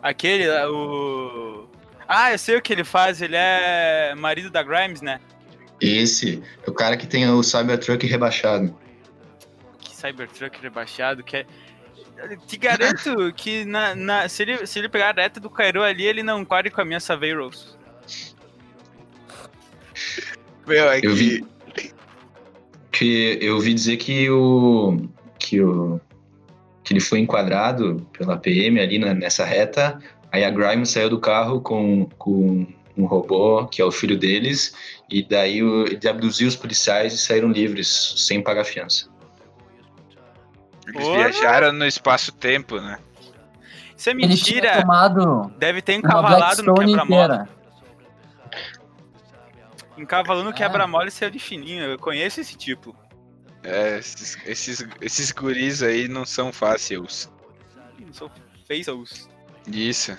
Aquele, 0.02 0.48
o. 0.66 1.68
Ah, 2.08 2.32
eu 2.32 2.38
sei 2.38 2.56
o 2.56 2.62
que 2.62 2.72
ele 2.72 2.84
faz, 2.84 3.20
ele 3.22 3.36
é 3.36 4.14
marido 4.16 4.50
da 4.50 4.62
Grimes, 4.62 5.00
né? 5.00 5.20
Esse 5.80 6.42
é 6.66 6.70
o 6.70 6.74
cara 6.74 6.96
que 6.96 7.06
tem 7.06 7.28
o 7.30 7.42
Cybertruck 7.42 8.06
rebaixado. 8.06 8.76
Que 9.78 9.94
Cybertruck 9.94 10.60
rebaixado, 10.60 11.22
que 11.22 11.36
é. 11.38 11.46
Te 12.46 12.56
garanto 12.58 13.32
que 13.34 13.64
na, 13.64 13.94
na- 13.94 14.28
se, 14.28 14.42
ele, 14.42 14.66
se 14.66 14.78
ele 14.78 14.90
pegar 14.90 15.16
a 15.18 15.22
reta 15.22 15.40
do 15.40 15.48
Cairo 15.48 15.82
ali, 15.82 16.04
ele 16.04 16.22
não 16.22 16.44
corre 16.44 16.68
com 16.68 16.80
a 16.82 16.84
minha 16.84 17.00
Saveiros. 17.00 17.78
Meu, 20.66 20.90
é 20.90 20.98
Eu 20.98 21.00
que- 21.00 21.08
vi. 21.14 21.46
Que 22.92 23.38
eu 23.40 23.54
ouvi 23.54 23.72
dizer 23.72 23.96
que 23.96 24.28
o. 24.30 25.08
que 25.38 25.60
o. 25.62 26.00
que 26.90 26.94
ele 26.94 27.00
foi 27.00 27.20
enquadrado 27.20 28.04
pela 28.18 28.36
PM 28.36 28.80
ali 28.80 28.98
na- 28.98 29.14
nessa 29.14 29.44
reta. 29.44 29.96
Aí 30.32 30.44
a 30.44 30.50
Grimes 30.50 30.90
saiu 30.90 31.08
do 31.08 31.20
carro 31.20 31.60
com, 31.60 32.06
com 32.18 32.66
um 32.96 33.04
robô, 33.06 33.64
que 33.68 33.80
é 33.80 33.84
o 33.84 33.92
filho 33.92 34.18
deles, 34.18 34.74
e 35.08 35.22
daí 35.22 35.62
o, 35.62 35.84
ele 35.86 36.08
abduziu 36.08 36.48
os 36.48 36.56
policiais 36.56 37.12
e 37.14 37.18
saíram 37.18 37.48
livres, 37.52 38.14
sem 38.16 38.42
pagar 38.42 38.64
fiança. 38.64 39.08
Eles 40.88 41.06
viajaram 41.14 41.72
no 41.72 41.86
espaço-tempo, 41.86 42.80
né? 42.80 42.98
Isso 43.96 44.10
é 44.10 44.14
mentira. 44.14 44.72
Deve 45.58 45.80
ter 45.80 45.92
encavalado 45.94 46.56
no 46.64 46.74
quebra-mola. 46.96 47.48
Encavalando 49.96 50.46
no 50.46 50.52
quebra-mola 50.52 51.06
e 51.06 51.10
saiu 51.12 51.30
de 51.30 51.38
fininho. 51.38 51.84
Eu 51.84 51.98
conheço 52.00 52.40
esse 52.40 52.56
tipo. 52.56 52.96
É, 53.62 53.98
esses, 53.98 54.38
esses, 54.46 54.86
esses 55.00 55.32
guris 55.32 55.82
aí 55.82 56.08
não 56.08 56.24
são 56.24 56.52
fáceis. 56.52 57.30
Não 57.98 58.12
sou 58.12 58.30
facials. 58.66 59.28
Isso. 59.70 60.16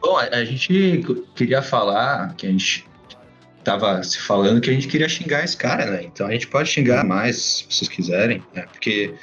Bom, 0.00 0.16
a, 0.16 0.24
a 0.24 0.44
gente 0.44 1.02
queria 1.34 1.62
falar 1.62 2.34
que 2.34 2.46
a 2.46 2.50
gente 2.50 2.84
tava 3.64 4.02
se 4.02 4.18
falando 4.18 4.60
que 4.60 4.68
a 4.68 4.72
gente 4.72 4.88
queria 4.88 5.08
xingar 5.08 5.44
esse 5.44 5.56
cara, 5.56 5.86
né? 5.86 6.02
Então 6.04 6.26
a 6.26 6.32
gente 6.32 6.48
pode 6.48 6.68
xingar 6.68 7.04
mais, 7.04 7.36
se 7.36 7.66
vocês 7.70 7.88
quiserem, 7.88 8.42
né? 8.52 8.62
Porque 8.62 9.14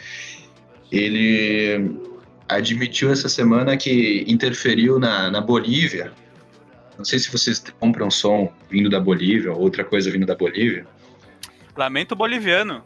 ele 0.92 2.00
admitiu 2.48 3.12
essa 3.12 3.30
semana 3.30 3.78
que 3.78 4.24
interferiu 4.28 4.98
na, 4.98 5.30
na 5.30 5.42
Bolívia. 5.42 6.12
Não 6.98 7.06
sei 7.06 7.20
se 7.20 7.32
vocês 7.32 7.64
compram 7.80 8.10
som 8.10 8.52
vindo 8.70 8.90
da 8.90 9.00
Bolívia 9.00 9.52
ou 9.52 9.60
outra 9.60 9.84
coisa 9.84 10.10
vindo 10.10 10.26
da 10.26 10.36
Bolívia. 10.36 10.86
Lamento 11.80 12.14
boliviano. 12.14 12.84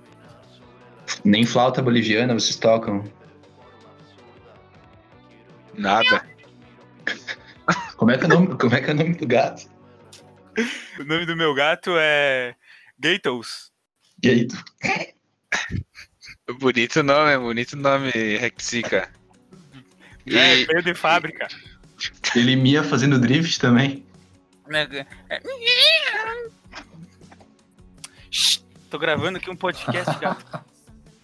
Nem 1.25 1.43
flauta 1.47 1.81
boliviana 1.81 2.35
vocês 2.35 2.55
tocam. 2.57 3.03
Nada. 5.73 6.23
Como 7.97 8.11
é 8.11 8.17
que 8.19 8.25
é 8.25 8.27
o 8.27 8.29
nome, 8.29 8.55
como 8.57 8.75
é, 8.75 8.81
que 8.81 8.89
é 8.91 8.93
o 8.93 8.95
nome 8.97 9.15
do 9.15 9.25
gato? 9.25 9.67
O 10.99 11.03
nome 11.05 11.25
do 11.25 11.35
meu 11.35 11.55
gato 11.55 11.91
é. 11.97 12.53
Gatos. 12.99 13.71
Tu- 14.21 14.63
Bonito 16.59 17.01
nome, 17.01 17.37
bonito 17.39 17.75
nome, 17.77 18.11
Rexica. 18.11 19.09
E- 20.25 20.37
É, 20.37 20.65
veio 20.65 20.83
de 20.83 20.93
fábrica. 20.93 21.47
ele 22.35 22.55
mia 22.57 22.83
fazendo 22.83 23.17
drift 23.19 23.59
também. 23.59 24.05
É- 24.69 25.05
é- 25.29 25.41
Shhh, 28.29 28.62
Tô 28.93 28.99
gravando 28.99 29.39
aqui 29.39 29.49
um 29.49 29.55
podcast, 29.55 30.19
gato. 30.19 30.45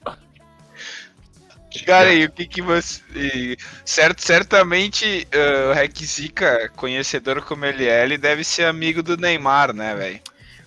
Cara, 1.86 2.12
e 2.12 2.26
o 2.26 2.32
que 2.32 2.48
que 2.48 2.64
você. 2.64 3.00
Certo, 3.86 4.24
certamente 4.24 5.28
ah, 5.32 5.70
o 5.70 5.74
Rexica, 5.74 6.72
conhecedor 6.76 7.44
como 7.44 7.64
ele 7.66 7.86
é, 7.86 8.04
ele 8.04 8.18
deve 8.18 8.44
ser 8.44 8.64
amigo 8.64 9.04
do 9.04 9.16
Neymar, 9.16 9.72
né, 9.72 9.94
velho? 9.94 10.20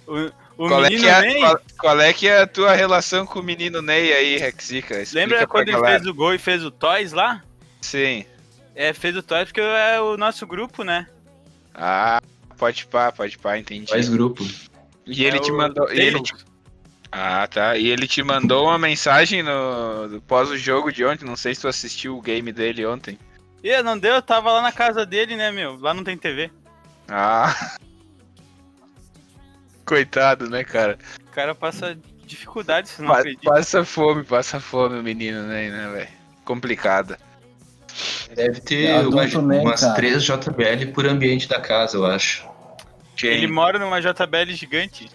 O, 0.06 0.64
o 0.64 0.68
Qual, 0.68 0.85
é 0.85 0.90
menino 0.90 1.02
que 1.02 1.09
é, 1.09 1.21
Ney, 1.23 1.40
qual, 1.40 1.61
qual 1.76 2.00
é 2.00 2.12
que 2.12 2.28
é 2.28 2.42
a 2.42 2.47
tua 2.47 2.73
relação 2.73 3.26
com 3.26 3.40
o 3.40 3.42
menino 3.42 3.82
Ney 3.82 4.12
aí, 4.12 4.37
Rexica? 4.37 5.02
Explica 5.02 5.26
lembra 5.26 5.47
quando 5.49 5.71
ele 5.71 5.73
galera. 5.78 5.99
fez 5.99 6.09
o 6.09 6.14
gol 6.14 6.32
e 6.32 6.38
fez 6.38 6.64
o 6.64 6.71
Toys 6.71 7.11
lá? 7.11 7.42
Sim. 7.80 8.25
É, 8.76 8.92
fez 8.92 9.16
o 9.16 9.25
Toys 9.25 9.47
porque 9.47 9.61
é 9.61 10.00
o 10.00 10.16
nosso 10.16 10.47
grupo, 10.47 10.85
né? 10.85 11.09
Ah, 11.75 12.23
pode 12.56 12.87
pá, 12.87 13.11
pode 13.11 13.37
pá, 13.38 13.59
entendi. 13.59 13.90
Faz 13.90 14.09
grupo. 14.09 14.47
E 15.04 15.25
ele 15.25 15.38
É 15.38 15.40
te 15.40 15.50
mandou. 15.50 15.92
E 15.92 16.00
ele 16.00 16.23
te- 16.23 16.51
Ah, 17.14 17.47
tá. 17.47 17.76
E 17.76 17.88
ele 17.88 18.09
te 18.09 18.23
mandou 18.23 18.64
uma 18.64 18.78
mensagem 18.78 19.42
no 19.42 20.19
pós 20.26 20.49
o 20.49 20.57
jogo 20.57 20.90
de 20.90 21.04
ontem. 21.04 21.26
Não 21.26 21.37
sei 21.37 21.54
se 21.54 21.61
tu 21.61 21.69
assistiu 21.69 22.16
o 22.16 22.23
game 22.23 22.50
dele 22.50 22.87
ontem. 22.87 23.19
Ih, 23.62 23.83
não 23.83 23.99
deu, 23.99 24.14
eu 24.14 24.23
tava 24.23 24.50
lá 24.50 24.62
na 24.62 24.73
casa 24.73 25.04
dele, 25.04 25.37
né, 25.37 25.52
meu? 25.52 25.78
Lá 25.78 25.92
não 25.92 26.02
tem 26.02 26.16
TV. 26.16 26.50
Ah. 27.09 27.76
Coitado, 29.85 30.49
né, 30.49 30.64
cara? 30.64 30.99
O 31.28 31.31
cara 31.33 31.54
passa 31.54 31.99
dificuldade, 32.25 32.88
você 32.88 33.02
não 33.02 33.09
Pa- 33.11 33.19
acredita. 33.19 33.50
passa 33.50 33.85
fome, 33.85 34.25
passa 34.25 34.61
fome 34.61 34.99
o 34.99 35.02
menino, 35.02 35.42
né, 35.42 35.69
né, 35.71 35.88
velho? 35.92 36.09
Complicado. 36.45 37.16
Deve 38.35 38.61
ter 38.61 38.87
É 38.87 39.07
umas, 39.07 39.35
né, 39.35 39.61
umas? 39.61 39.81
3 39.95 40.25
JBL 40.25 40.92
por 40.95 41.07
ambiente 41.07 41.49
da 41.49 41.61
casa, 41.61 41.97
eu 41.99 42.07
acho. 42.07 42.47
Quem? 43.16 43.31
Ele 43.31 43.47
mora 43.49 43.78
numa 43.78 44.00
JBL 44.00 44.52
gigante. 44.54 45.11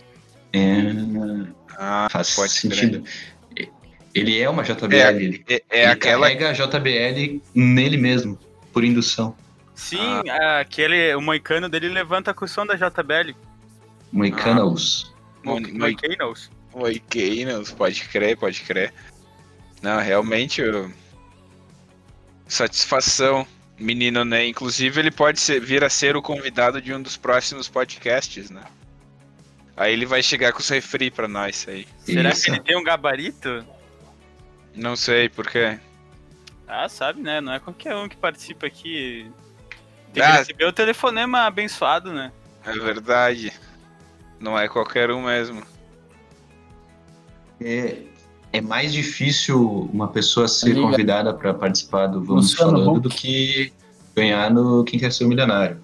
É, 0.53 0.59
Ah, 1.77 2.07
faz 2.11 2.35
pode 2.35 2.51
sentido. 2.51 3.03
Ele 4.13 4.39
é 4.41 4.49
uma 4.49 4.63
JBL. 4.63 4.93
É, 4.95 5.11
ele 5.13 5.45
é, 5.47 5.53
é 5.69 5.83
ele 5.83 5.91
aquela. 5.91 6.21
carrega 6.27 6.49
a 6.49 6.53
JBL 6.53 7.39
nele 7.53 7.97
mesmo, 7.97 8.37
por 8.73 8.83
indução. 8.83 9.35
Sim, 9.75 10.27
aquele, 10.59 11.13
o 11.13 11.21
moicano 11.21 11.69
dele 11.69 11.87
levanta 11.87 12.33
com 12.33 12.45
o 12.45 12.47
som 12.47 12.65
da 12.65 12.73
JBL. 12.75 13.35
Moicanos. 14.11 15.13
Mo- 15.43 15.59
Mo- 15.59 15.67
mo- 15.67 15.79
Moicanos. 15.79 16.49
Moicanos, 16.73 17.71
pode 17.71 18.03
crer, 18.05 18.35
pode 18.37 18.61
crer. 18.61 18.91
Não, 19.83 19.99
realmente, 20.01 20.61
eu... 20.61 20.91
satisfação 22.47 23.45
Menino 23.79 24.25
Ney. 24.25 24.49
Inclusive, 24.49 24.99
ele 24.99 25.11
pode 25.11 25.39
ser- 25.39 25.59
vir 25.61 25.83
a 25.83 25.89
ser 25.89 26.15
o 26.15 26.21
convidado 26.21 26.81
de 26.81 26.91
um 26.93 26.99
dos 27.01 27.15
próximos 27.17 27.67
podcasts, 27.67 28.49
né? 28.49 28.63
Aí 29.77 29.93
ele 29.93 30.05
vai 30.07 30.23
chegar 30.23 30.51
com 30.51 30.59
o 30.59 30.65
refri 30.67 31.11
pra 31.11 31.27
nós 31.27 31.65
aí. 31.69 31.87
Será 31.99 32.31
Isso. 32.31 32.43
que 32.43 32.49
ele 32.51 32.59
tem 32.61 32.75
um 32.75 32.83
gabarito? 32.83 33.63
Não 34.75 34.95
sei 34.95 35.29
por 35.29 35.47
quê. 35.47 35.79
Ah, 36.67 36.89
sabe, 36.89 37.21
né? 37.21 37.39
Não 37.39 37.53
é 37.53 37.59
qualquer 37.59 37.95
um 37.95 38.09
que 38.09 38.17
participa 38.17 38.65
aqui. 38.65 39.31
Tem 40.11 40.21
que 40.23 40.29
Ah. 40.29 40.37
receber 40.37 40.65
o 40.65 40.73
telefonema 40.73 41.41
abençoado, 41.45 42.11
né? 42.11 42.31
É 42.65 42.73
verdade. 42.73 43.53
Não 44.39 44.57
é 44.57 44.67
qualquer 44.67 45.11
um 45.11 45.23
mesmo. 45.25 45.61
É, 47.61 47.97
é 48.53 48.61
mais 48.61 48.91
difícil 48.93 49.89
uma 49.93 50.07
pessoa 50.07 50.47
ser 50.47 50.69
Liga. 50.69 50.81
convidada 50.81 51.33
para 51.33 51.53
participar 51.53 52.07
do 52.07 52.23
Vamos 52.23 52.51
Luciano 52.51 52.71
Falando 52.71 52.91
Huck. 52.93 52.99
do 53.01 53.09
que 53.09 53.73
ganhar 54.15 54.51
no 54.51 54.83
Quem 54.83 54.99
Quer 54.99 55.11
Ser 55.11 55.25
o 55.25 55.27
Milionário. 55.27 55.79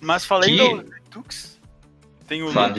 Mas 0.00 0.24
falei 0.24 0.56
Que- 0.56 0.74
do 0.82 0.90
Tux. 1.10 1.55
Tem 2.26 2.42
o 2.42 2.50
Fala. 2.52 2.74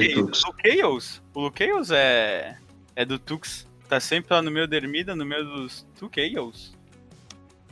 O 1.34 1.40
Lukeils 1.42 1.92
é, 1.92 2.58
é 2.96 3.06
do 3.06 3.18
Tux. 3.18 3.66
Tá 3.88 4.00
sempre 4.00 4.34
lá 4.34 4.42
no 4.42 4.52
meio 4.52 4.68
da 4.68 4.76
Ermida, 4.76 5.16
no 5.16 5.26
meio 5.26 5.46
dos 5.46 5.86
Tukeils. 5.98 6.76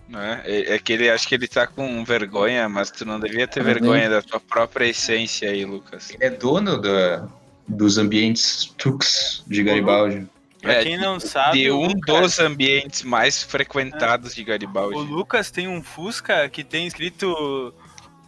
Né? 0.08 0.42
É, 0.46 0.76
é 0.76 0.80
que 0.80 0.94
ele 0.94 1.10
acho 1.10 1.28
que 1.28 1.36
ele 1.36 1.48
tá 1.48 1.66
com 1.68 2.04
vergonha, 2.06 2.70
mas 2.70 2.92
tu 2.92 3.04
não 3.06 3.20
devia 3.20 3.48
ter 3.48 3.60
É 3.62 3.64
vergonha 3.64 4.10
da 4.10 4.22
tua 4.22 4.40
própria 4.40 4.86
essência 4.86 5.50
aí, 5.50 5.66
Lucas. 5.66 6.12
Ele 6.12 6.24
é 6.24 6.30
dono 6.30 6.80
da, 6.80 7.28
dos 7.68 7.98
ambientes 7.98 8.66
Tux 8.78 9.44
de 9.48 9.64
Garibaldi. 9.64 10.28
Pra 10.62 10.74
É, 10.74 10.84
quem 10.84 10.98
não 10.98 11.20
sabe, 11.20 11.60
de 11.64 11.72
um 11.72 11.88
Lucas- 11.88 12.22
dos 12.22 12.40
ambientes 12.40 13.04
mais 13.04 13.44
frequentados 13.44 14.34
de 14.34 14.44
Garibaldi. 14.44 14.96
O 14.96 15.02
Lucas 15.02 15.52
tem 15.52 15.68
um 15.68 15.84
Fusca 15.84 16.48
que 16.50 16.64
tem 16.64 16.88
escrito 16.88 17.74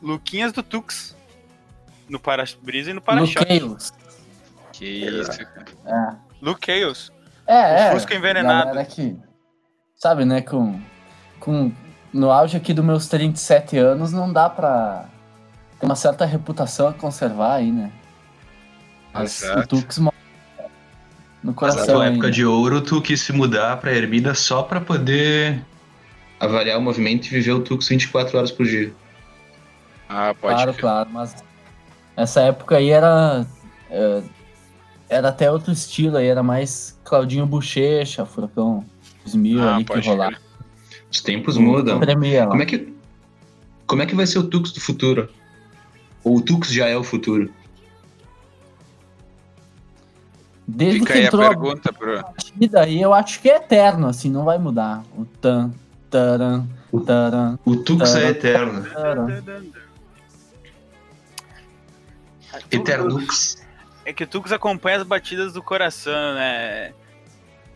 Luquinhas 0.01 0.51
do 0.51 0.61
Tux. 0.61 1.15
No 2.09 2.19
para-brisa 2.19 2.91
e 2.91 2.93
no 2.93 3.01
para-choque. 3.01 3.39
Luqueiros. 3.39 3.93
Que 4.71 4.85
isso, 4.85 5.31
cara. 5.37 5.65
É. 5.85 6.15
Luqueios. 6.41 7.11
É, 7.45 7.53
O 7.53 7.77
é. 7.77 7.91
Fusca 7.91 8.15
envenenado. 8.15 8.85
Que, 8.85 9.17
sabe, 9.95 10.25
né, 10.25 10.41
com, 10.41 10.79
com... 11.39 11.71
No 12.13 12.31
auge 12.31 12.55
aqui 12.57 12.73
dos 12.73 12.85
meus 12.85 13.07
37 13.07 13.77
anos, 13.77 14.11
não 14.11 14.31
dá 14.31 14.49
pra... 14.49 15.05
Tem 15.79 15.87
uma 15.87 15.95
certa 15.95 16.25
reputação 16.25 16.87
a 16.87 16.93
conservar 16.93 17.55
aí, 17.55 17.71
né? 17.71 17.91
Mas 19.13 19.43
Exato. 19.43 19.59
o 19.61 19.67
Tux 19.81 19.99
mora 19.99 20.15
no 21.43 21.51
Na 21.51 21.53
coração 21.53 21.85
tua 21.85 22.03
ainda. 22.03 22.13
época 22.15 22.31
de 22.31 22.45
ouro, 22.45 22.81
tu 22.81 23.01
quis 23.01 23.21
se 23.21 23.31
mudar 23.33 23.77
pra 23.77 23.91
Ermida 23.93 24.33
só 24.33 24.63
pra 24.63 24.81
poder 24.81 25.63
avaliar 26.39 26.77
o 26.77 26.81
movimento 26.81 27.25
e 27.27 27.29
viver 27.29 27.51
o 27.51 27.61
Tux 27.61 27.87
24 27.87 28.37
horas 28.37 28.51
por 28.51 28.65
dia. 28.65 28.91
Ah, 30.09 30.33
pode 30.39 30.55
Claro, 30.55 30.73
claro, 30.73 31.09
mas 31.11 31.35
essa 32.17 32.41
época 32.41 32.75
aí 32.77 32.89
era... 32.89 33.45
é, 33.89 34.21
Era 35.09 35.29
até 35.29 35.49
outro 35.49 35.71
estilo 35.71 36.17
aí, 36.17 36.27
era 36.27 36.43
mais 36.43 36.99
Claudinho 37.05 37.45
Bochecha, 37.45 38.25
Furacão 38.25 38.83
2000 39.23 39.61
Ah, 39.63 39.75
ali 39.75 39.85
que 39.85 39.93
pode 39.93 40.07
rolava. 40.09 40.35
Os 41.09 41.21
tempos 41.21 41.55
mudam. 41.57 41.99
Tremia 42.01 42.41
lá. 42.43 42.49
Como 42.49 42.61
é 42.61 42.65
que 42.65 42.93
como 43.85 44.01
é 44.01 44.05
que 44.05 44.13
vai 44.15 44.27
ser 44.27 44.39
o 44.39 44.43
Tux 44.43 44.73
do 44.73 44.81
futuro? 44.81 45.29
Ou 46.21 46.35
o 46.37 46.41
Tux 46.41 46.67
já 46.73 46.87
é 46.87 46.97
o 46.97 47.03
futuro? 47.05 47.49
Desde 50.67 50.99
Fica 50.99 51.13
que 51.13 51.19
aí 51.19 51.23
a 51.23 51.27
entrou 51.27 51.43
a 51.45 51.49
pergunta 51.49 51.93
pro. 51.93 52.21
batida 52.21 52.81
aí, 52.81 53.01
eu 53.01 53.13
acho 53.13 53.39
que 53.41 53.49
é 53.49 53.55
eterno, 53.55 54.07
assim, 54.07 54.29
não 54.29 54.43
vai 54.43 54.57
mudar. 54.57 55.03
O 55.17 55.23
tan, 55.23 55.71
taran, 56.09 56.65
taran, 57.05 57.57
O 57.63 57.77
Tux 57.77 58.11
Tá. 58.11 58.19
é 58.19 58.29
eterno. 58.31 58.83
taran. 58.83 59.27
Eternux. 62.71 63.65
É 64.05 64.13
que 64.13 64.23
o 64.23 64.27
Tux 64.27 64.51
acompanha 64.51 64.97
as 64.97 65.03
batidas 65.03 65.53
do 65.53 65.61
coração, 65.61 66.33
né? 66.35 66.93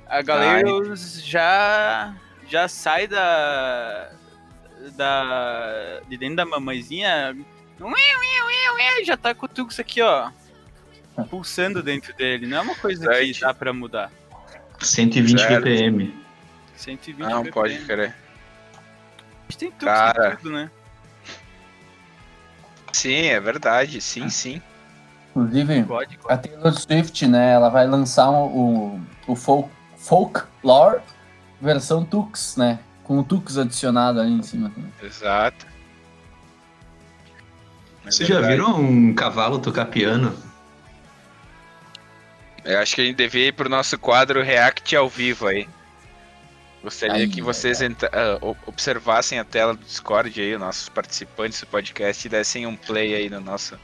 A 0.08 0.22
galera 0.22 0.68
já 0.96 2.16
já 2.48 2.68
sai 2.68 3.08
da 3.08 4.10
da 4.96 6.02
de 6.08 6.18
dentro 6.18 6.38
da 6.38 6.46
mamãezinha, 6.46 7.36
já 9.06 9.18
tá 9.18 9.34
com 9.34 9.46
o 9.46 9.50
Tux 9.50 9.80
aqui, 9.80 10.02
ó, 10.02 10.30
pulsando 11.30 11.82
dentro 11.84 12.14
dele. 12.16 12.48
Não 12.48 12.58
é 12.58 12.62
uma 12.62 12.76
coisa 12.76 13.08
que 13.08 13.34
Certo. 13.34 13.40
dá 13.42 13.54
pra 13.54 13.74
mudar. 13.74 14.12
120 14.80 15.40
Certo. 15.40 15.64
BPM. 15.64 16.16
120 16.76 17.20
Não, 17.20 17.44
BPM. 17.44 17.52
pode 17.52 17.80
crer. 17.86 18.16
A 18.74 19.52
gente 19.52 19.58
tem 19.58 19.72
Tux 19.72 19.84
Cara. 19.84 20.36
tudo, 20.38 20.52
né? 20.52 20.72
Sim, 22.94 23.26
é 23.26 23.40
verdade. 23.40 24.02
Sim, 24.02 24.30
sim. 24.30 24.62
Inclusive, 25.30 25.84
Pode. 25.84 26.20
a 26.28 26.38
Taylor 26.38 26.74
Swift, 26.74 27.26
né, 27.26 27.54
ela 27.54 27.70
vai 27.70 27.88
lançar 27.88 28.30
o, 28.30 29.00
o 29.26 29.36
folk, 29.36 29.70
Folklore 29.98 31.02
versão 31.62 32.04
Tux, 32.04 32.58
né? 32.58 32.80
Com 33.04 33.20
o 33.20 33.24
Tux 33.24 33.58
adicionado 33.58 34.20
ali 34.20 34.32
em 34.32 34.44
cima 34.44 34.70
também. 34.70 34.92
Exato. 35.02 35.68
É 38.06 38.12
Vocês 38.12 38.28
já 38.28 38.42
viram 38.42 38.82
um 38.82 39.14
cavalo 39.14 39.60
tocar 39.60 39.86
piano? 39.86 40.36
Eu 42.66 42.80
acho 42.80 42.96
que 42.96 43.02
a 43.02 43.06
gente 43.06 43.16
devia 43.16 43.48
ir 43.48 43.54
pro 43.54 43.70
nosso 43.70 43.98
quadro 43.98 44.44
React 44.44 44.96
ao 44.96 45.08
vivo 45.08 45.48
aí. 45.48 45.68
Gostaria 46.84 47.16
Aí, 47.16 47.28
que 47.28 47.42
vocês 47.42 47.80
o- 48.42 48.56
observassem 48.66 49.38
a 49.38 49.44
tela 49.44 49.76
do 49.76 49.84
Discord 49.86 50.42
aí, 50.42 50.54
os 50.56 50.60
nossos 50.60 50.90
participantes 50.90 51.60
do 51.62 51.68
podcast, 51.68 52.26
e 52.26 52.30
dessem 52.30 52.66
um 52.66 52.76
play 52.76 53.14
aí 53.14 53.30
no 53.30 53.40
nosso. 53.40 53.78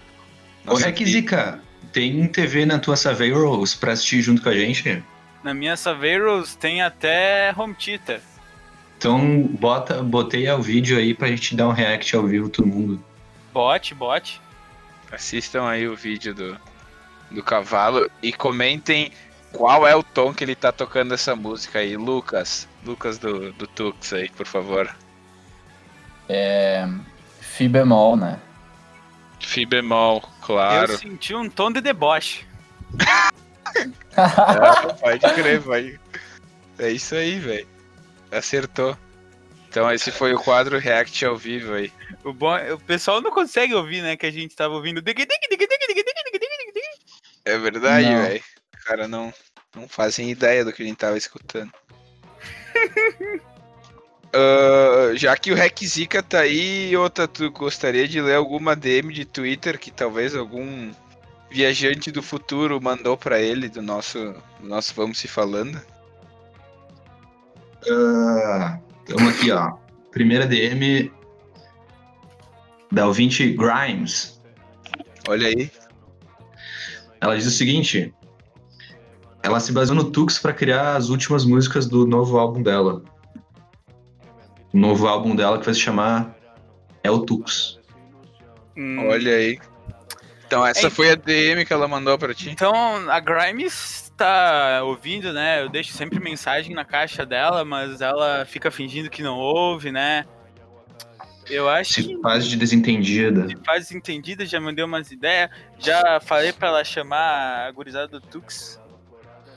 Ô, 0.65 0.75
Requisica, 0.75 1.61
tem 1.93 2.27
TV 2.27 2.65
na 2.65 2.79
tua 2.79 2.95
Saveiros 2.95 3.75
pra 3.75 3.93
assistir 3.93 4.21
junto 4.21 4.41
com 4.41 4.49
a 4.49 4.53
gente? 4.53 5.03
Na 5.43 5.53
minha 5.53 5.77
Saveiros 5.77 6.55
tem 6.55 6.81
até 6.81 7.53
home 7.55 7.75
theater. 7.75 8.19
Então 8.97 9.43
bota, 9.43 10.01
botei 10.01 10.49
o 10.49 10.59
vídeo 10.61 10.97
aí 10.97 11.13
pra 11.13 11.27
gente 11.27 11.55
dar 11.55 11.67
um 11.67 11.71
react 11.71 12.15
ao 12.15 12.25
vivo 12.25 12.49
todo 12.49 12.67
mundo. 12.67 13.03
Bot, 13.53 13.93
bot. 13.93 14.41
Assistam 15.11 15.67
aí 15.67 15.87
o 15.87 15.95
vídeo 15.95 16.33
do, 16.33 16.57
do 17.29 17.43
cavalo 17.43 18.09
e 18.21 18.33
comentem 18.33 19.11
qual 19.53 19.87
é 19.87 19.95
o 19.95 20.03
tom 20.03 20.33
que 20.33 20.43
ele 20.43 20.55
tá 20.55 20.71
tocando 20.71 21.13
essa 21.13 21.35
música 21.35 21.79
aí? 21.79 21.95
Lucas, 21.95 22.67
Lucas 22.85 23.17
do, 23.17 23.51
do 23.53 23.65
Tux 23.67 24.13
aí, 24.13 24.29
por 24.29 24.45
favor. 24.45 24.93
É. 26.29 26.87
Fi 27.39 27.67
bemol, 27.67 28.15
né? 28.15 28.39
Fi 29.39 29.65
bemol, 29.65 30.21
claro. 30.41 30.91
Eu 30.91 30.97
senti 30.97 31.33
um 31.33 31.49
tom 31.49 31.71
de 31.71 31.81
deboche. 31.81 32.45
é, 34.15 34.93
pode 34.93 35.33
crer, 35.33 35.59
vai. 35.59 35.99
É 36.77 36.91
isso 36.91 37.15
aí, 37.15 37.39
velho. 37.39 37.67
Acertou. 38.31 38.97
Então 39.69 39.91
esse 39.91 40.11
foi 40.11 40.33
o 40.33 40.39
quadro 40.39 40.79
React 40.79 41.25
ao 41.25 41.37
vivo 41.37 41.73
aí. 41.73 41.91
O, 42.23 42.33
bom, 42.33 42.55
é, 42.55 42.73
o 42.73 42.79
pessoal 42.79 43.21
não 43.21 43.31
consegue 43.31 43.73
ouvir, 43.73 44.01
né? 44.01 44.15
Que 44.15 44.25
a 44.25 44.31
gente 44.31 44.55
tava 44.55 44.73
ouvindo. 44.73 45.03
É 47.45 47.57
verdade, 47.57 48.07
velho. 48.07 48.43
Os 48.87 48.89
caras 48.89 49.09
não, 49.09 49.33
não 49.75 49.85
fazem 49.85 50.31
ideia 50.31 50.63
do 50.63 50.71
que 50.71 50.81
a 50.81 50.85
gente 50.85 50.95
tava 50.95 51.17
escutando. 51.17 51.71
Ah, 54.33 55.15
já 55.15 55.35
que 55.37 55.53
o 55.53 55.55
Requisica 55.55 56.21
tá 56.21 56.41
aí, 56.41 56.95
outra, 56.97 57.29
tu 57.29 57.49
gostaria 57.49 58.05
de 58.05 58.21
ler 58.21 58.35
alguma 58.35 58.75
DM 58.75 59.13
de 59.13 59.23
Twitter 59.23 59.79
que 59.79 59.89
talvez 59.89 60.35
algum 60.35 60.91
viajante 61.49 62.11
do 62.11 62.21
futuro 62.21 62.79
mandou 62.79 63.17
pra 63.17 63.39
ele 63.39 63.69
do 63.69 63.81
nosso, 63.81 64.35
do 64.59 64.67
nosso 64.67 64.93
Vamos 64.93 65.17
Se 65.17 65.29
Falando? 65.29 65.81
Tamo 69.05 69.29
aqui, 69.29 69.49
ó. 69.49 69.77
Primeira 70.11 70.45
DM 70.45 71.09
da 72.91 73.07
ouvinte 73.07 73.49
Grimes. 73.53 74.39
Olha 75.27 75.47
aí. 75.47 75.71
Ela 77.21 77.37
diz 77.37 77.47
o 77.47 77.51
seguinte: 77.51 78.13
ela 79.47 79.59
se 79.59 79.71
baseou 79.71 79.95
no 79.95 80.11
Tux 80.11 80.37
pra 80.39 80.53
criar 80.53 80.95
as 80.95 81.09
últimas 81.09 81.45
músicas 81.45 81.87
do 81.87 82.05
novo 82.05 82.37
álbum 82.37 82.61
dela. 82.61 83.01
O 84.73 84.77
novo 84.77 85.07
álbum 85.07 85.35
dela 85.35 85.57
que 85.59 85.65
vai 85.65 85.73
se 85.73 85.79
chamar 85.81 86.35
É 87.03 87.09
o 87.09 87.19
Tux. 87.19 87.79
Hum, 88.75 89.07
Olha 89.09 89.35
aí. 89.35 89.59
Então 90.45 90.65
essa 90.65 90.87
Ei. 90.87 90.89
foi 90.89 91.09
a 91.11 91.15
DM 91.15 91.65
que 91.65 91.73
ela 91.73 91.87
mandou 91.87 92.17
pra 92.17 92.33
ti. 92.33 92.49
Então, 92.49 92.73
a 93.09 93.19
Grimes 93.19 94.11
tá 94.15 94.81
ouvindo, 94.83 95.33
né? 95.33 95.61
Eu 95.61 95.69
deixo 95.69 95.91
sempre 95.93 96.19
mensagem 96.19 96.73
na 96.75 96.85
caixa 96.85 97.25
dela, 97.25 97.65
mas 97.65 98.01
ela 98.01 98.45
fica 98.45 98.71
fingindo 98.71 99.09
que 99.09 99.21
não 99.23 99.37
ouve, 99.37 99.91
né? 99.91 100.25
Eu 101.49 101.69
acho 101.69 101.95
que 101.95 102.03
Se 102.03 102.21
faz 102.21 102.45
de 102.45 102.55
desentendida. 102.57 103.47
se 103.47 103.55
faz 103.65 103.91
entendida, 103.91 104.45
já 104.45 104.59
mandei 104.59 104.83
umas 104.83 105.11
ideias. 105.11 105.49
Já 105.79 106.19
falei 106.21 106.51
pra 106.51 106.67
ela 106.69 106.83
chamar 106.83 107.67
a 107.67 107.71
gurizada 107.71 108.07
do 108.07 108.21
Tux. 108.21 108.79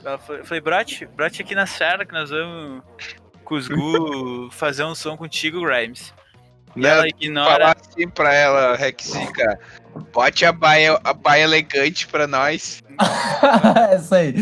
Ela 0.03 0.17
falei, 0.17 0.43
falei 0.43 0.61
brote, 0.61 1.05
brote 1.05 1.41
aqui 1.41 1.53
na 1.55 1.65
serra 1.65 2.05
que 2.05 2.13
nós 2.13 2.29
vamos 2.29 2.83
com 3.43 3.55
os 3.55 3.67
Gu 3.67 4.49
fazer 4.53 4.83
um 4.83 4.95
som 4.95 5.15
contigo, 5.15 5.61
Grimes. 5.61 6.13
E 6.75 6.85
ela 6.85 6.95
Falar 6.97 7.07
ignora. 7.09 7.71
assim 7.77 8.07
pra 8.07 8.33
ela, 8.33 8.75
Rexica. 8.77 9.59
Bote 10.13 10.45
a 10.45 10.53
baia, 10.53 10.97
a 11.03 11.13
baia 11.13 11.43
elegante 11.43 12.07
pra 12.07 12.25
nós. 12.27 12.81
Essa 13.91 14.15
aí. 14.17 14.35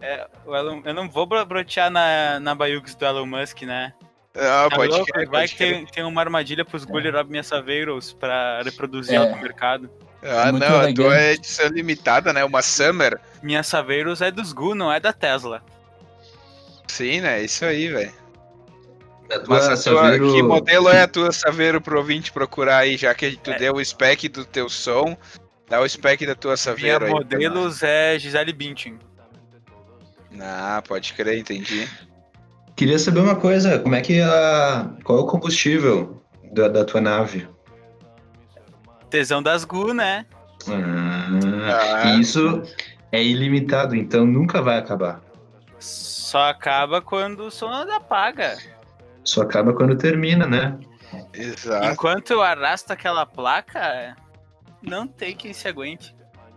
É, 0.00 0.26
o 0.44 0.54
Elon- 0.54 0.82
eu 0.84 0.92
não 0.94 1.08
vou 1.08 1.26
bro- 1.26 1.44
brotear 1.46 1.90
na, 1.90 2.40
na 2.40 2.54
Bayux 2.56 2.94
do 2.96 3.04
Elon 3.06 3.26
Musk, 3.26 3.62
né? 3.62 3.92
Ah, 4.36 4.66
Tá 4.68 4.76
pode 4.76 4.90
louco? 4.92 5.06
crer, 5.12 5.26
Vai 5.28 5.40
pode 5.42 5.52
que 5.52 5.58
tem, 5.58 5.86
tem 5.86 6.04
uma 6.04 6.20
armadilha 6.20 6.64
pros 6.64 6.84
Gulli 6.84 7.10
Rob 7.10 7.30
Minha 7.30 7.42
Saveiros 7.42 8.12
pra 8.12 8.60
reproduzir 8.62 9.14
É. 9.14 9.16
ela 9.16 9.30
no 9.36 9.42
mercado. 9.42 9.88
Ah, 10.22 10.50
Muito 10.50 10.64
não, 10.68 10.74
a 10.80 10.84
elegante. 10.84 10.94
tua 10.96 11.16
é 11.18 11.32
edição 11.34 11.68
limitada, 11.68 12.32
né? 12.32 12.44
Uma 12.44 12.60
Summer. 12.62 13.20
Minha 13.42 13.62
Saveiros 13.62 14.20
é 14.20 14.30
dos 14.30 14.52
Gu, 14.52 14.74
não 14.74 14.92
é 14.92 14.98
da 14.98 15.12
Tesla. 15.12 15.62
Sim, 16.88 17.20
né? 17.20 17.42
Isso 17.42 17.64
aí, 17.64 17.88
velho. 17.88 18.12
A 19.30 19.38
Mas 19.46 19.64
a 19.64 19.66
tua, 19.68 19.76
Saveiro- 19.76 20.32
que 20.32 20.42
modelo 20.42 20.88
é 20.88 21.02
a 21.02 21.08
tua 21.08 21.30
Saveiro 21.30 21.80
pro 21.80 21.98
ouvinte 21.98 22.32
procurar 22.32 22.78
aí, 22.78 22.96
já 22.96 23.14
que 23.14 23.36
tu 23.36 23.50
É. 23.50 23.58
deu 23.58 23.74
o 23.76 23.84
spec 23.84 24.26
do 24.28 24.44
teu 24.44 24.68
som, 24.68 25.16
dá 25.68 25.80
o 25.80 25.88
spec 25.88 26.26
da 26.26 26.34
tua 26.34 26.50
Minha 26.52 26.56
Saveiro 26.56 27.04
aí. 27.04 27.10
pra 27.10 27.20
modelos 27.20 27.82
é 27.82 28.18
Gisele 28.18 28.52
Bündchen. 28.52 28.98
Ah, 30.40 30.82
pode 30.86 31.12
crer, 31.14 31.38
entendi. 31.38 31.88
Queria 32.74 32.98
saber 32.98 33.20
uma 33.20 33.36
coisa, 33.36 33.78
como 33.80 33.94
é 33.94 34.00
que 34.00 34.20
a. 34.20 34.88
Qual 35.04 35.18
é 35.18 35.22
o 35.22 35.26
combustível 35.26 36.22
da, 36.52 36.68
da 36.68 36.84
tua 36.84 37.00
nave? 37.00 37.46
Tesão 39.10 39.42
das 39.42 39.64
Gu, 39.64 39.92
né? 39.94 40.26
Ah, 40.66 42.16
isso 42.20 42.62
é 43.10 43.22
ilimitado, 43.22 43.94
então 43.94 44.26
nunca 44.26 44.60
vai 44.60 44.78
acabar. 44.78 45.22
Só 45.78 46.50
acaba 46.50 47.00
quando 47.00 47.40
o 47.44 47.50
som 47.50 47.70
apaga. 47.70 48.58
Só 49.24 49.42
acaba 49.42 49.72
quando 49.72 49.96
termina, 49.96 50.46
né? 50.46 50.78
Exato. 51.32 51.86
Enquanto 51.86 52.30
eu 52.32 52.42
arrasto 52.42 52.92
aquela 52.92 53.24
placa, 53.24 54.16
não 54.82 55.06
tem 55.06 55.34
quem 55.34 55.52
se 55.52 55.68
aguente. 55.68 56.14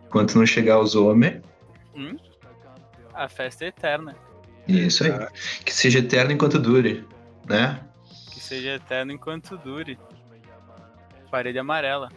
Enquanto 0.08 0.38
não 0.38 0.46
chegar 0.46 0.80
os 0.80 0.96
homens. 0.96 1.42
A 3.14 3.30
festa 3.30 3.66
é 3.66 3.68
eterna. 3.68 4.16
Isso 4.68 5.04
aí. 5.04 5.12
Que 5.64 5.74
seja 5.74 6.00
eterno 6.00 6.32
enquanto 6.32 6.60
dure, 6.60 7.08
né? 7.48 7.80
Que 8.32 8.40
seja 8.40 8.76
eterno 8.76 9.12
enquanto 9.12 9.58
dure. 9.58 9.98
Parede 11.30 11.60
amarela. 11.60 12.10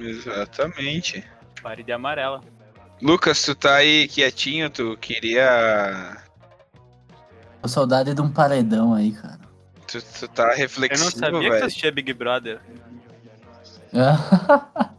Exatamente. 0.00 1.24
Parede 1.62 1.92
amarela. 1.92 2.40
Lucas, 3.02 3.42
tu 3.42 3.54
tá 3.54 3.76
aí 3.76 4.08
quietinho, 4.08 4.68
tu 4.70 4.96
queria. 5.00 6.16
Tô 7.62 7.68
saudade 7.68 8.14
de 8.14 8.20
um 8.20 8.30
paredão 8.30 8.94
aí, 8.94 9.12
cara. 9.12 9.38
Tu, 9.86 10.02
tu 10.02 10.28
tá 10.28 10.44
Eu 10.44 10.48
não 10.48 10.56
reflexivo, 10.56 11.10
sabia 11.10 11.40
que 11.40 11.46
tu 11.46 11.50
velho. 11.52 11.64
assistia 11.66 11.92
Big 11.92 12.12
Brother. 12.12 12.60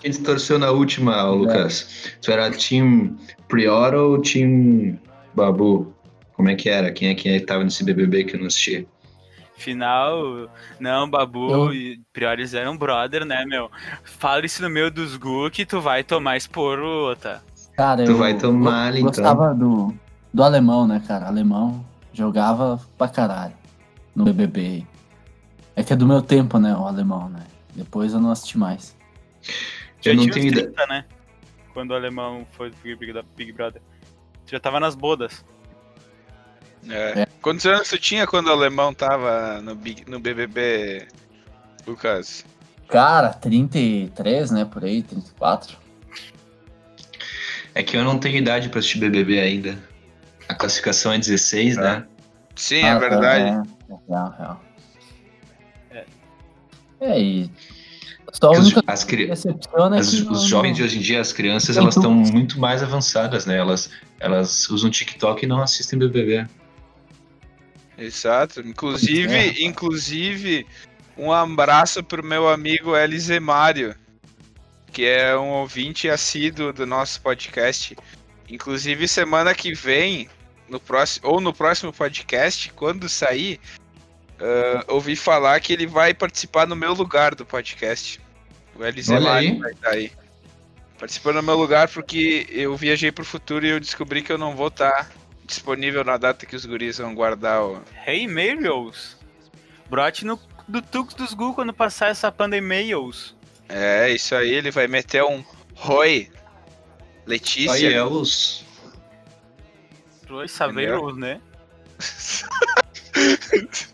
Quem 0.00 0.10
te 0.10 0.20
torceu 0.22 0.58
na 0.58 0.70
última, 0.70 1.24
ô, 1.24 1.34
Lucas? 1.36 2.12
Tu 2.20 2.32
era 2.32 2.50
Team 2.50 3.16
Prior 3.48 3.94
ou 3.94 4.20
Team 4.20 4.98
Babu? 5.34 5.94
Como 6.32 6.48
é 6.50 6.56
que 6.56 6.68
era? 6.68 6.90
Quem 6.90 7.10
é 7.10 7.14
que 7.14 7.38
tava 7.40 7.62
nesse 7.62 7.84
BBB 7.84 8.24
que 8.24 8.34
eu 8.34 8.40
não 8.40 8.46
assisti? 8.48 8.88
Final, 9.62 10.48
não, 10.80 11.08
Babu 11.08 11.50
Eu- 11.50 11.74
e 11.74 12.00
Priores 12.12 12.52
eram 12.54 12.76
brother, 12.76 13.24
né, 13.24 13.44
meu? 13.44 13.70
Fala 14.04 14.44
isso 14.44 14.60
no 14.62 14.68
meio 14.68 14.90
dos 14.90 15.16
Gu 15.16 15.50
que 15.50 15.64
tu 15.64 15.80
vai 15.80 16.02
tomar 16.02 16.36
esporro, 16.36 17.14
tá? 17.16 17.40
Cara, 17.76 18.04
Tu 18.04 18.10
eu 18.10 18.16
vai 18.18 18.36
tomar 18.36 18.88
ali, 18.88 19.00
eu 19.00 19.08
então. 19.08 19.22
gostava 19.24 19.54
do, 19.54 19.94
do 20.32 20.42
alemão, 20.42 20.86
né, 20.86 21.02
cara? 21.06 21.26
Alemão 21.26 21.84
jogava 22.12 22.80
pra 22.98 23.08
caralho 23.08 23.54
no 24.14 24.24
BBB. 24.24 24.86
É 25.74 25.82
que 25.82 25.92
é 25.92 25.96
do 25.96 26.06
meu 26.06 26.20
tempo, 26.20 26.58
né, 26.58 26.76
o 26.76 26.86
alemão, 26.86 27.28
né? 27.30 27.46
Depois 27.74 28.12
eu 28.12 28.20
não 28.20 28.30
assisti 28.30 28.58
mais. 28.58 28.94
Eu 30.04 30.14
não 30.14 30.24
tinha 30.24 30.34
tenho 30.34 30.46
uns 30.46 30.52
ideia. 30.52 30.66
30, 30.72 30.86
né? 30.86 31.04
Quando 31.72 31.92
o 31.92 31.94
alemão 31.94 32.46
foi 32.52 32.68
do 32.70 32.76
Big, 32.82 32.96
Big, 32.96 33.18
Big 33.36 33.52
Brother. 33.52 33.80
Tu 34.44 34.50
já 34.50 34.60
tava 34.60 34.78
nas 34.78 34.94
bodas. 34.94 35.42
É. 36.88 37.26
Quantos 37.40 37.64
anos 37.66 37.88
tu 37.88 37.98
tinha 37.98 38.26
quando 38.26 38.48
o 38.48 38.52
alemão 38.52 38.92
tava 38.92 39.60
no, 39.62 39.74
Big- 39.74 40.08
no 40.10 40.18
BBB, 40.18 41.06
Lucas? 41.86 42.44
Cara, 42.88 43.30
33, 43.30 44.50
né, 44.50 44.64
por 44.64 44.84
aí, 44.84 45.02
34. 45.02 45.76
É 47.74 47.82
que 47.82 47.96
eu 47.96 48.04
não 48.04 48.18
tenho 48.18 48.36
idade 48.36 48.68
pra 48.68 48.80
assistir 48.80 48.98
BBB 48.98 49.40
ainda. 49.40 49.78
A 50.48 50.54
classificação 50.54 51.12
é 51.12 51.18
16, 51.18 51.76
né? 51.76 52.04
Sim, 52.54 52.82
Ah, 52.82 52.88
é 52.88 52.98
verdade. 52.98 53.44
É, 53.44 53.92
é 53.92 53.96
real, 54.08 54.34
real. 54.38 54.64
É. 55.90 56.04
É, 57.00 57.20
e 57.20 57.50
só 58.32 58.50
os, 58.50 58.74
as 58.86 59.04
cri- 59.04 59.26
decepção 59.28 59.94
é 59.94 59.98
as- 59.98 60.10
que 60.10 60.16
os 60.16 60.24
não- 60.24 60.34
jovens 60.46 60.76
de 60.76 60.82
hoje 60.82 60.98
em 60.98 61.00
dia, 61.00 61.20
as 61.20 61.32
crianças, 61.32 61.76
elas 61.78 61.96
estão 61.96 62.12
muito 62.12 62.60
mais 62.60 62.82
avançadas, 62.82 63.46
né? 63.46 63.56
Elas, 63.56 63.88
elas 64.20 64.68
usam 64.68 64.90
TikTok 64.90 65.44
e 65.44 65.48
não 65.48 65.62
assistem 65.62 65.98
BBB. 65.98 66.46
Exato. 68.04 68.60
Inclusive, 68.60 69.34
É. 69.34 69.62
inclusive, 69.62 70.66
um 71.16 71.32
abraço 71.32 72.02
pro 72.02 72.22
meu 72.24 72.48
amigo 72.48 72.96
Elise 72.96 73.38
Mário, 73.38 73.94
que 74.92 75.04
é 75.04 75.36
um 75.36 75.48
ouvinte 75.48 76.08
assíduo 76.08 76.72
do 76.72 76.86
nosso 76.86 77.20
podcast. 77.20 77.96
Inclusive, 78.48 79.06
semana 79.08 79.54
que 79.54 79.72
vem, 79.72 80.28
no 80.68 80.78
próximo, 80.80 81.28
ou 81.28 81.40
no 81.40 81.52
próximo 81.52 81.92
podcast, 81.92 82.72
quando 82.74 83.08
sair, 83.08 83.58
ah, 84.40 84.84
ouvi 84.88 85.14
falar 85.16 85.60
que 85.60 85.72
ele 85.72 85.86
vai 85.86 86.12
participar 86.12 86.66
no 86.66 86.74
meu 86.76 86.92
lugar 86.92 87.34
do 87.34 87.46
podcast. 87.46 88.20
O 88.74 88.84
Elise 88.84 89.12
Olha 89.12 89.20
Mário 89.30 89.50
aí. 89.52 89.58
vai 89.58 89.70
estar 89.72 89.90
aí. 89.90 90.12
Participando 90.98 91.36
no 91.36 91.42
meu 91.42 91.56
lugar 91.56 91.88
porque 91.88 92.46
eu 92.50 92.76
viajei 92.76 93.10
pro 93.12 93.24
futuro 93.24 93.66
e 93.66 93.70
eu 93.70 93.80
descobri 93.80 94.22
que 94.22 94.32
eu 94.32 94.38
não 94.38 94.54
vou 94.54 94.68
estar 94.68 95.10
disponível 95.52 96.02
na 96.02 96.16
data 96.16 96.46
que 96.46 96.56
os 96.56 96.64
guris 96.64 96.96
vão 96.96 97.14
guardar 97.14 97.62
o, 97.62 97.82
Hey, 98.06 98.26
Marios! 98.26 99.16
Brote 99.88 100.24
no 100.24 100.40
do 100.66 100.80
Tux 100.80 101.12
dos 101.12 101.34
Gu 101.34 101.52
quando 101.54 101.74
passar 101.74 102.08
essa 102.08 102.32
pandemias. 102.32 103.34
É, 103.68 104.10
isso 104.10 104.34
aí, 104.34 104.50
ele 104.50 104.70
vai 104.70 104.88
meter 104.88 105.22
um 105.22 105.44
Roy. 105.74 106.30
Letícia. 107.26 107.72
Aí 107.72 107.92
é 107.92 108.02
os. 108.02 108.64
Oi, 110.30 110.48
Saveiros, 110.48 111.16
né? 111.18 111.40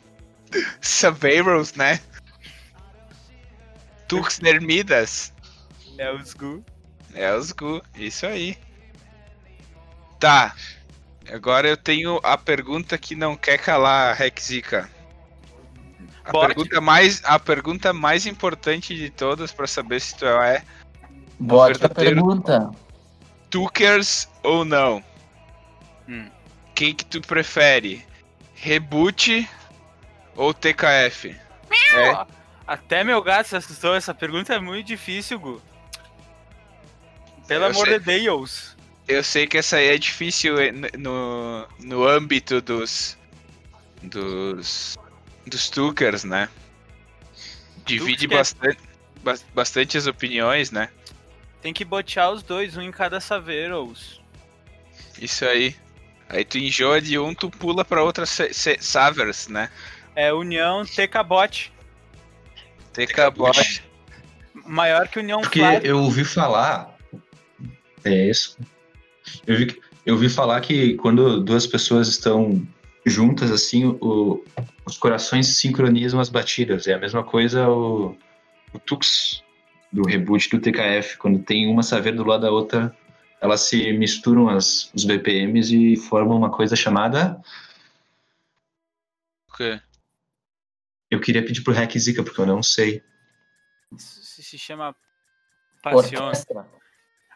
Saveiros, 0.81 1.75
né? 1.75 2.01
Tux 4.07 4.39
Nermidas. 4.39 5.33
É 5.99 6.13
os 6.13 6.33
Gu. 6.33 6.65
É 7.13 7.35
os 7.35 7.51
Gu, 7.51 7.83
isso 7.97 8.25
aí. 8.25 8.57
Tá. 10.21 10.55
Agora 11.33 11.69
eu 11.69 11.77
tenho 11.77 12.21
a 12.23 12.37
pergunta 12.39 12.97
que 12.97 13.15
não 13.15 13.37
quer 13.37 13.59
calar, 13.59 14.17
Rexica. 14.17 14.89
A 16.25 16.31
pergunta, 16.31 16.81
mais, 16.81 17.23
a 17.25 17.39
pergunta 17.39 17.93
mais 17.93 18.27
importante 18.27 18.95
de 18.95 19.09
todas 19.09 19.51
pra 19.53 19.67
saber 19.67 20.01
se 20.01 20.17
tu 20.17 20.27
é 20.27 20.63
Bote 21.39 21.85
a 21.85 21.89
pergunta. 21.89 22.71
Tukers 23.49 24.29
ou 24.43 24.65
não? 24.65 25.03
Hum. 26.09 26.29
Quem 26.75 26.95
que 26.95 27.05
tu 27.05 27.21
prefere? 27.21 28.05
Reboot 28.55 29.49
ou 30.37 30.53
TKF? 30.53 31.35
É, 31.95 32.27
Até 32.67 33.05
meu 33.05 33.23
gato 33.23 33.49
se 33.49 33.57
assustou. 33.57 33.95
Essa 33.95 34.13
pergunta 34.13 34.53
é 34.53 34.59
muito 34.59 34.87
difícil, 34.87 35.39
Gu. 35.39 35.63
Pelo 37.47 37.65
Eu 37.65 37.71
amor 37.71 37.87
sei. 37.87 37.99
de 37.99 38.05
Deus. 38.05 38.77
Eu 39.09 39.25
sei 39.25 39.47
que 39.47 39.59
essa 39.59 39.77
aí 39.77 39.89
é 39.89 39.99
difícil 39.99 40.59
eh, 40.61 40.73
no, 40.99 41.67
no 41.81 42.07
âmbito 42.07 42.61
dos. 42.61 43.17
dos. 44.03 44.97
dos 45.47 45.71
Tukers, 45.71 46.25
né? 46.25 46.49
Divide 47.85 48.27
bastante, 48.27 48.79
bas- 49.23 49.45
bastante 49.55 49.97
as 49.97 50.07
opiniões, 50.07 50.71
né? 50.71 50.91
Tem 51.63 51.73
que 51.73 51.85
botear 51.85 52.31
os 52.31 52.43
dois, 52.43 52.77
um 52.77 52.83
em 52.83 52.91
cada 52.91 53.19
Saveiros. 53.21 54.21
Isso 55.21 55.45
aí. 55.45 55.75
Aí 56.29 56.45
tu 56.45 56.59
enjoa 56.59 57.01
de 57.01 57.19
um, 57.19 57.35
tu 57.35 57.51
pula 57.51 57.85
pra 57.85 58.03
outra 58.05 58.25
Savers, 58.27 59.49
né? 59.49 59.71
É 60.15 60.33
União 60.33 60.85
TK-Bot. 60.85 61.73
TK 62.93 63.31
bot. 63.35 63.83
Maior 64.67 65.09
que 65.09 65.19
União 65.21 65.41
Porque 65.41 65.61
Fly. 65.61 65.81
eu 65.85 65.99
ouvi 66.01 66.25
falar. 66.25 66.95
É 68.05 68.27
isso. 68.29 68.59
Eu, 69.47 69.57
vi, 69.57 69.81
eu 70.07 70.15
ouvi 70.15 70.29
falar 70.29 70.61
que 70.61 70.95
quando 70.95 71.41
duas 71.43 71.67
pessoas 71.67 72.09
estão 72.09 72.67
juntas, 73.07 73.51
assim, 73.51 73.87
o- 74.01 74.45
os 74.85 74.97
corações 74.99 75.47
sincronizam 75.59 76.21
as 76.21 76.29
batidas. 76.29 76.87
É 76.87 76.95
a 76.95 76.99
mesma 76.99 77.23
coisa 77.25 77.69
o, 77.69 78.17
o 78.73 78.79
Tux 78.79 79.43
do 79.93 80.03
reboot 80.07 80.51
do 80.51 80.61
TKF. 80.61 81.17
Quando 81.19 81.39
tem 81.43 81.67
uma 81.71 81.83
saveira 81.83 82.17
do 82.17 82.25
lado 82.25 82.43
da 82.43 82.51
outra, 82.51 82.95
elas 83.41 83.61
se 83.63 83.93
misturam 83.93 84.49
as, 84.49 84.91
os 84.95 85.05
BPMs 85.05 85.75
e 85.75 85.97
formam 85.97 86.37
uma 86.37 86.51
coisa 86.51 86.75
chamada. 86.77 87.41
O 89.49 89.57
quê? 89.57 89.81
Eu 91.11 91.21
queria 91.21 91.43
pedir 91.45 91.63
pro 91.63 91.73
Hack 91.73 91.97
Zika, 91.99 92.23
porque 92.23 92.41
eu 92.41 92.47
não 92.47 92.63
sei. 92.63 93.03
Isso 93.97 94.23
se 94.23 94.43
se 94.43 94.59
chama 94.59 94.95
Passion. 95.83 96.23
Orquestra. 96.27 96.67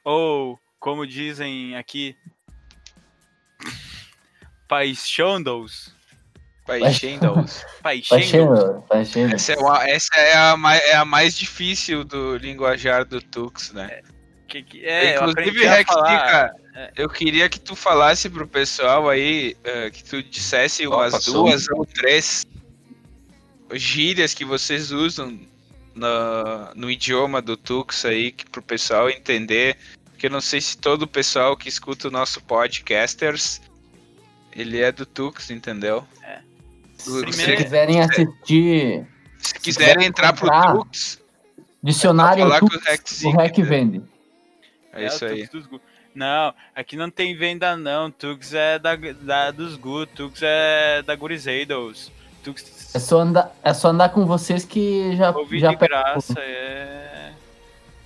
Ou, 0.05 0.59
como 0.83 1.07
dizem 1.07 1.77
aqui, 1.77 2.17
Paixondos. 4.67 5.95
Paixendos. 6.67 7.65
Paixendos. 7.83 9.35
Essa, 9.35 9.53
é, 9.53 9.57
uma- 9.59 9.89
essa 9.89 10.15
é, 10.17 10.35
a 10.35 10.57
mais, 10.57 10.83
é 10.83 10.95
a 10.97 11.05
mais 11.05 11.39
difícil 11.39 12.03
do 12.03 12.37
linguajar 12.37 13.05
do 13.05 13.21
Tux, 13.23 13.73
né? 13.73 14.01
Que, 14.49 14.63
que, 14.65 14.85
é, 14.85 15.19
eu 15.19 15.31
Inclusive, 15.31 15.67
Rex 15.67 15.93
falar. 15.93 16.51
É. 16.75 16.91
eu 16.97 17.09
queria 17.09 17.49
que 17.49 17.61
tu 17.61 17.77
falasse 17.77 18.29
pro 18.29 18.49
pessoal 18.49 19.09
aí, 19.09 19.57
eh, 19.63 19.91
que 19.91 20.03
tu 20.03 20.21
dissesse 20.23 20.87
Ó, 20.87 20.97
umas 20.97 21.25
duas 21.27 21.69
ou 21.71 21.87
três 21.87 22.45
gírias 23.73 24.35
que 24.35 24.45
vocês 24.45 24.91
usam 24.91 25.39
no, 25.95 26.75
no 26.75 26.91
idioma 26.91 27.41
do 27.41 27.57
Tux 27.57 28.05
aí, 28.05 28.33
que, 28.33 28.49
pro 28.51 28.63
pessoal 28.63 29.09
entender. 29.09 29.77
Porque 30.23 30.29
eu 30.29 30.35
não 30.35 30.41
sei 30.41 30.61
se 30.61 30.79
todo 30.79 31.03
o 31.03 31.07
pessoal 31.09 31.57
que 31.57 31.69
escuta 31.69 32.07
o 32.07 32.11
nosso 32.13 32.41
podcasters, 32.45 33.61
ele 34.55 34.81
é 34.81 34.93
do 34.93 35.05
Tux, 35.05 35.51
entendeu? 35.51 36.07
Se 36.97 37.21
Primeiro- 37.23 37.57
quiserem 37.57 38.01
assistir 38.01 39.05
Se 39.39 39.55
quiserem 39.55 40.07
entrar 40.07 40.33
pro 40.33 40.49
Tux, 40.49 41.21
dicionário, 41.83 42.45
falar 42.45 42.59
o 42.59 42.61
com 42.61 42.67
o 42.67 42.71
Tux, 42.71 42.85
Rex 42.87 43.25
o 43.25 43.31
Rec 43.33 43.59
né? 43.59 43.65
vende. 43.65 44.03
é 44.93 45.07
isso 45.07 45.25
o 45.25 45.29
aí. 45.29 45.49
Tux. 45.49 45.69
Não, 46.15 46.55
aqui 46.73 46.95
não 46.95 47.11
tem 47.11 47.37
venda 47.37 47.77
não. 47.77 48.09
Tux 48.09 48.55
é 48.55 48.79
da, 48.79 48.95
da 48.95 49.51
dos 49.51 49.75
Gu, 49.75 50.07
Tux 50.07 50.39
é 50.41 51.03
da 51.03 51.17
Gurizeidos. 51.17 52.13
Tux 52.45 52.95
É 52.95 53.01
só 53.01 53.19
andar, 53.23 53.53
é 53.61 53.75
só 53.75 53.89
andar 53.89 54.11
com 54.11 54.25
vocês 54.25 54.65
que 54.65 55.17
já, 55.17 55.37
ouvi 55.37 55.59
já 55.59 55.71
de 55.71 55.77
graça, 55.77 56.39
é... 56.39 57.12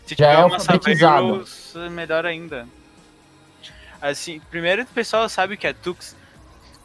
Se 0.06 0.14
Já 0.14 0.30
tiver 0.30 0.32
é 0.32 0.44
uma 0.44 0.54
alfabetizado. 0.54 1.26
Heroes, 1.26 1.74
melhor 1.90 2.24
ainda. 2.24 2.66
Assim, 4.00 4.40
primeiro 4.50 4.82
o 4.82 4.86
pessoal 4.86 5.28
sabe 5.28 5.54
o 5.54 5.58
que 5.58 5.66
é 5.66 5.72
Tux, 5.72 6.14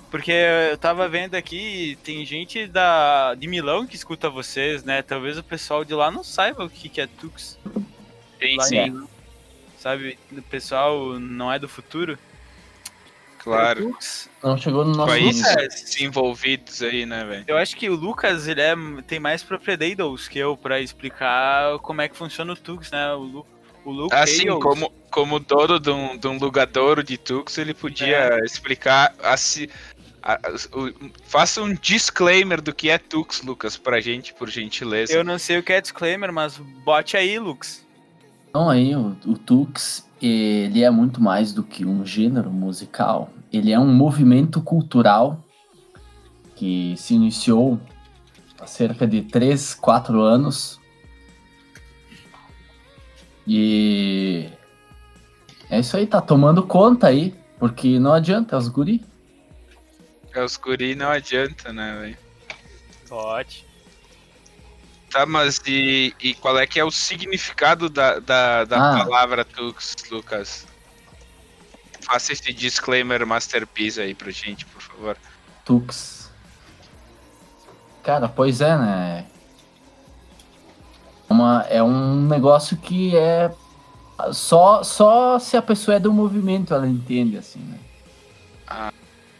porque 0.10 0.32
eu 0.32 0.78
tava 0.78 1.08
vendo 1.08 1.36
aqui, 1.36 1.98
tem 2.04 2.26
gente 2.26 2.66
da, 2.68 3.36
de 3.36 3.48
Milão 3.48 3.86
que 3.86 3.96
escuta 3.96 4.30
vocês, 4.30 4.84
né? 4.84 5.02
Talvez 5.02 5.38
o 5.38 5.44
pessoal 5.44 5.86
de 5.86 5.94
lá 5.94 6.10
não 6.10 6.24
saiba 6.24 6.66
o 6.66 6.70
que, 6.70 6.90
que 6.90 7.00
é 7.00 7.08
Tux. 7.08 7.60
Sim, 8.42 8.58
Lá 8.58 8.64
sim. 8.64 9.08
Sabe, 9.78 10.18
o 10.32 10.42
pessoal 10.44 11.20
não 11.20 11.52
é 11.52 11.60
do 11.60 11.70
futuro. 11.70 12.18
Claro. 13.44 13.96
Não 14.44 14.58
chegou 14.58 14.86
no 14.86 14.92
nosso 14.96 15.08
Países. 15.10 15.48
Lucas. 15.50 15.82
desenvolvidos 15.84 16.82
aí, 16.82 17.06
né, 17.06 17.24
velho? 17.26 17.44
eu 17.48 17.58
acho 17.58 17.76
que 17.76 17.90
o 17.90 17.96
Lucas, 17.96 18.48
ele 18.48 18.62
é, 18.62 18.76
tem 19.08 19.20
mais 19.20 19.44
propriedades 19.44 20.28
que 20.28 20.40
eu 20.40 20.56
pra 20.58 20.80
explicar 20.80 21.78
como 21.80 22.02
é 22.02 22.08
que 22.10 22.16
funciona 22.18 22.54
o 22.54 22.56
Tux, 22.56 22.92
né? 22.92 23.14
O, 23.14 23.20
Lu, 23.20 23.46
o 23.86 23.92
Luke 23.92 24.16
Assim, 24.16 24.48
Hales. 24.48 24.62
como, 24.64 24.92
como 25.10 25.40
dono 25.40 25.80
de 25.80 25.90
um, 25.90 26.18
de 26.18 26.28
um 26.28 26.38
lugadouro 26.38 27.04
de 27.04 27.18
Tux, 27.18 27.58
ele 27.58 27.74
podia 27.74 28.40
explicar. 28.46 29.14
Assim, 29.24 29.68
a- 30.24 30.34
a- 30.34 30.78
o- 30.78 30.94
faça 31.26 31.62
um 31.64 31.74
disclaimer 31.74 32.62
do 32.62 32.74
que 32.74 32.90
é 32.90 32.98
Tux, 32.98 33.42
Lucas, 33.42 33.76
pra 33.78 34.00
gente, 34.00 34.34
por 34.34 34.50
gentileza. 34.50 35.12
Eu 35.14 35.24
não 35.24 35.40
sei 35.40 35.58
o 35.58 35.64
que 35.64 35.74
é 35.74 35.82
disclaimer, 35.82 36.32
mas 36.32 36.58
bote 36.58 37.18
aí, 37.18 37.40
Lux. 37.40 37.86
Então 38.50 38.70
aí, 38.70 38.96
o, 38.96 39.16
o 39.26 39.38
Tux, 39.38 40.06
ele 40.28 40.84
é 40.84 40.90
muito 40.90 41.22
mais 41.22 41.54
do 41.54 41.64
que 41.64 41.86
um 41.86 42.06
gênero 42.06 42.52
musical. 42.52 43.30
Ele 43.52 43.72
é 43.72 43.80
um 43.80 43.92
movimento 43.94 44.62
cultural 44.62 45.44
que 46.56 46.96
se 46.98 47.16
iniciou 47.16 47.80
há 48.60 48.68
cerca 48.68 49.08
de 49.08 49.24
3, 49.24 49.74
4 49.74 50.22
anos. 50.22 50.80
E 53.48 54.48
é 55.70 55.80
isso 55.80 55.98
aí, 55.98 56.06
tá 56.06 56.22
tomando 56.22 56.64
conta 56.64 57.08
aí, 57.08 57.34
porque 57.58 58.00
não 58.00 58.14
adianta, 58.14 58.56
é 58.56 58.60
os 58.60 58.68
guri. 58.68 59.04
É, 60.34 60.44
Os 60.44 60.56
guri 60.56 60.96
não 60.96 61.10
adianta, 61.10 61.74
né, 61.74 61.98
velho? 62.00 62.18
Bote. 63.10 63.71
Tá, 65.12 65.26
mas 65.26 65.62
e, 65.68 66.16
e 66.22 66.34
qual 66.34 66.58
é 66.58 66.66
que 66.66 66.80
é 66.80 66.86
o 66.86 66.92
significado 66.92 67.90
da, 67.90 68.20
da, 68.20 68.64
da 68.64 68.78
Ah. 68.94 69.04
palavra 69.04 69.44
Tux, 69.44 69.96
Lucas? 70.10 70.66
Faça 72.02 72.32
esse 72.32 72.54
disclaimer 72.54 73.26
masterpiece 73.28 74.00
aí 74.00 74.16
pra 74.16 74.32
gente, 74.32 74.66
por 74.66 74.82
favor. 74.82 75.18
Tux. 75.66 76.30
Cara, 78.04 78.28
pois 78.30 78.62
é, 78.62 78.78
né? 78.78 79.26
Uma, 81.30 81.66
é 81.70 81.84
um 81.84 82.16
negócio 82.28 82.76
que 82.78 83.16
é 83.16 83.52
só, 84.32 84.82
só 84.84 85.38
se 85.40 85.56
a 85.58 85.62
pessoa 85.62 85.96
é 85.96 86.00
do 86.00 86.12
movimento 86.12 86.74
ela 86.74 86.88
entende, 86.88 87.38
assim, 87.38 87.60
né? 87.60 87.80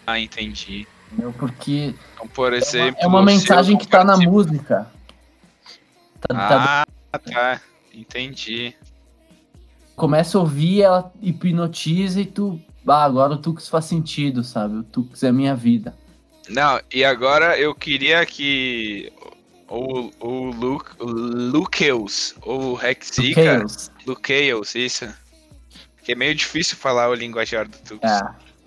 Ah, 0.06 0.20
entendi. 0.20 0.88
Entendeu? 1.12 1.34
Porque 1.38 1.96
Então, 2.14 2.28
por 2.28 2.54
é 2.54 2.58
uma, 2.58 2.58
exemplo. 2.58 3.00
é 3.02 3.08
uma 3.08 3.20
se 3.20 3.22
eu 3.22 3.26
mensagem 3.26 3.78
que 3.78 3.88
tá 3.88 4.04
na 4.04 4.18
música. 4.18 4.92
Tá- 6.22 6.36
tá- 6.36 6.86
Ah, 7.14 7.20
tá. 7.20 7.62
Entendi. 7.94 8.76
começa 9.96 10.38
a 10.38 10.42
ouvir, 10.42 10.82
ela 10.82 11.12
hipnotiza 11.22 12.22
e 12.22 12.26
tu. 12.26 12.60
Ah, 12.88 13.04
agora 13.04 13.34
o 13.34 13.38
Tux 13.38 13.68
faz 13.68 13.86
sentido, 13.86 14.44
sabe? 14.44 14.78
O 14.78 14.84
Tux 14.84 15.22
é 15.24 15.32
minha 15.32 15.56
vida. 15.56 15.96
Não, 16.50 16.82
e 16.92 17.04
agora 17.06 17.58
eu 17.60 17.76
queria 17.76 18.26
que 18.26 19.12
o, 19.70 20.10
o, 20.20 20.46
Luke, 20.52 20.92
Lukeus, 21.00 22.34
ou 22.42 22.72
o 22.72 22.74
Rexica. 22.74 23.64
Lukeus, 24.08 24.74
isso. 24.76 25.08
Que 26.04 26.14
é 26.14 26.16
meio 26.16 26.34
difícil 26.34 26.76
falar 26.78 27.10
o 27.10 27.14
linguajar 27.14 27.68
do 27.68 27.78
Tux. 27.78 28.04
É. 28.04 28.22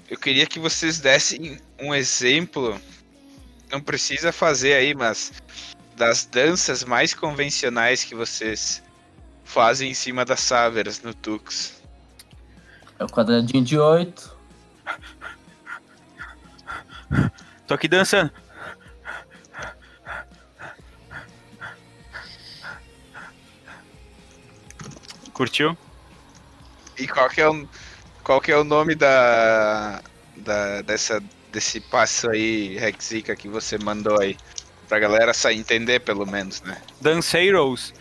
Eu 0.08 0.18
queria 0.18 0.46
que 0.46 0.58
vocês 0.60 1.00
dessem 1.00 1.58
um 1.80 1.92
exemplo, 1.94 2.80
não 3.72 3.80
precisa 3.80 4.30
fazer 4.30 4.74
aí, 4.74 4.94
mas 4.94 5.32
das 5.96 6.24
danças 6.24 6.84
mais 6.84 7.14
convencionais 7.14 8.04
que 8.04 8.14
vocês 8.14 8.82
fazem 9.44 9.90
em 9.90 9.94
cima 9.94 10.24
das 10.24 10.40
Savers 10.40 11.02
no 11.02 11.14
Tux. 11.14 11.82
É 12.98 13.04
o 13.04 13.08
quadradinho 13.08 13.64
de 13.64 13.78
oito. 13.78 14.36
Tô 17.66 17.74
aqui 17.74 17.88
dançando. 17.88 18.30
Curtiu? 25.32 25.76
E 26.98 27.08
qual 27.08 27.28
que 27.28 27.40
é 27.40 27.48
o, 27.48 27.68
qual 28.22 28.40
que 28.40 28.52
é 28.52 28.56
o 28.56 28.62
nome 28.62 28.94
da, 28.94 30.00
da 30.36 30.82
dessa 30.82 31.22
desse 31.50 31.80
passo 31.80 32.30
aí, 32.30 32.76
Rexica, 32.76 33.34
que 33.36 33.48
você 33.48 33.78
mandou 33.78 34.20
aí? 34.20 34.36
Pra 34.88 34.98
galera 34.98 35.32
sair 35.32 35.58
entender 35.58 36.00
pelo 36.00 36.26
menos, 36.26 36.60
né? 36.62 36.76
Danceiros. 37.00 37.94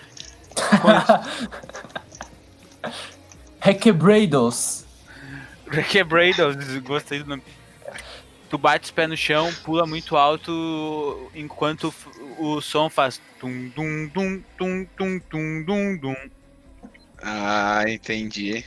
Requebrados. 3.60 4.86
Requebrados, 5.68 6.78
gostei 6.80 7.20
do 7.20 7.30
nome. 7.30 7.44
Tu 8.50 8.58
bate 8.58 8.86
os 8.86 8.92
pés 8.92 9.10
no 9.10 9.18
chão, 9.18 9.52
pula 9.64 9.88
muito 9.88 10.16
alto 10.16 11.32
enquanto 11.34 11.94
o 12.38 12.62
som 12.62 12.90
faz 12.90 13.20
tum 13.40 13.70
dum 13.70 14.08
dum 14.14 14.44
tum 14.58 14.86
tum 14.96 15.20
tum 15.20 15.64
dum 15.64 15.98
dum. 15.98 16.16
Ah, 17.24 17.84
entendi. 17.88 18.64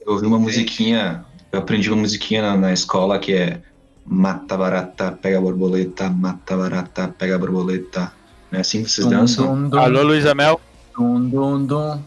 Eu 0.00 0.14
ouvi 0.14 0.26
uma 0.26 0.38
musiquinha, 0.38 1.24
eu 1.52 1.60
aprendi 1.60 1.90
uma 1.90 2.00
musiquinha 2.00 2.42
na, 2.42 2.56
na 2.56 2.72
escola 2.72 3.18
que 3.18 3.34
é 3.34 3.62
Mata 4.10 4.56
barata, 4.56 5.12
pega 5.12 5.40
borboleta, 5.40 6.08
mata 6.08 6.56
barata, 6.56 7.08
pega 7.08 7.38
borboleta. 7.38 8.12
Não 8.50 8.58
é 8.58 8.60
assim 8.62 8.82
que 8.82 8.90
vocês 8.90 9.06
Dum, 9.06 9.10
dançam? 9.10 9.54
dum, 9.54 9.68
dum, 9.68 9.78
Alô, 9.78 10.02
Luísa 10.02 10.34
Mel? 10.34 10.60
dum, 10.96 11.28
dum, 11.28 11.66
dum. 11.66 12.02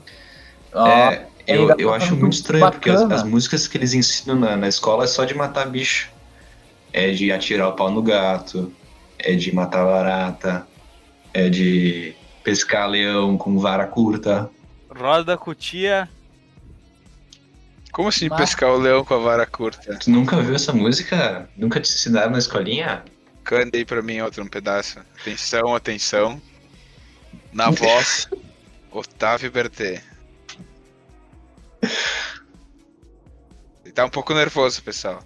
Ó, 0.73 0.87
É, 0.87 1.27
eu, 1.45 1.69
eu 1.77 1.93
acho 1.93 2.15
muito 2.15 2.33
estranho, 2.33 2.69
porque 2.71 2.89
as, 2.89 3.01
bacana. 3.01 3.15
as 3.15 3.23
músicas 3.23 3.67
que 3.67 3.77
eles 3.77 3.93
ensinam 3.93 4.39
na, 4.39 4.57
na 4.57 4.67
escola 4.67 5.03
é 5.03 5.07
só 5.07 5.23
de 5.25 5.33
matar 5.35 5.67
bicho. 5.69 6.09
É 6.93 7.11
de 7.11 7.31
atirar 7.31 7.69
o 7.69 7.73
pau 7.73 7.89
no 7.91 8.01
gato, 8.01 8.71
é 9.19 9.33
de 9.35 9.53
matar 9.53 9.85
barata, 9.85 10.67
é 11.33 11.47
de 11.49 12.13
pescar 12.43 12.89
leão 12.89 13.37
com 13.37 13.57
vara 13.59 13.85
curta. 13.85 14.49
Roda 14.89 15.37
cutia. 15.37 16.09
Como 17.91 18.07
assim 18.07 18.29
Mas- 18.29 18.39
pescar 18.39 18.69
o 18.71 18.77
leão 18.77 19.03
com 19.03 19.13
a 19.13 19.17
vara 19.17 19.45
curta? 19.45 19.97
Tu 19.99 20.09
nunca 20.09 20.37
viu 20.41 20.55
essa 20.55 20.71
música? 20.71 21.49
Nunca 21.57 21.79
te 21.79 21.91
ensinaram 21.91 22.31
na 22.31 22.37
escolinha? 22.37 23.03
Canta 23.43 23.77
aí 23.77 23.83
pra 23.83 24.01
mim 24.01 24.21
outro 24.21 24.43
um 24.43 24.47
pedaço. 24.47 24.99
Atenção, 25.19 25.75
atenção. 25.75 26.41
Na 27.51 27.69
voz, 27.71 28.29
Otávio 28.91 29.51
Bertê. 29.51 30.01
Ele 33.83 33.91
tá 33.93 34.05
um 34.05 34.09
pouco 34.09 34.33
nervoso, 34.33 34.81
pessoal. 34.83 35.21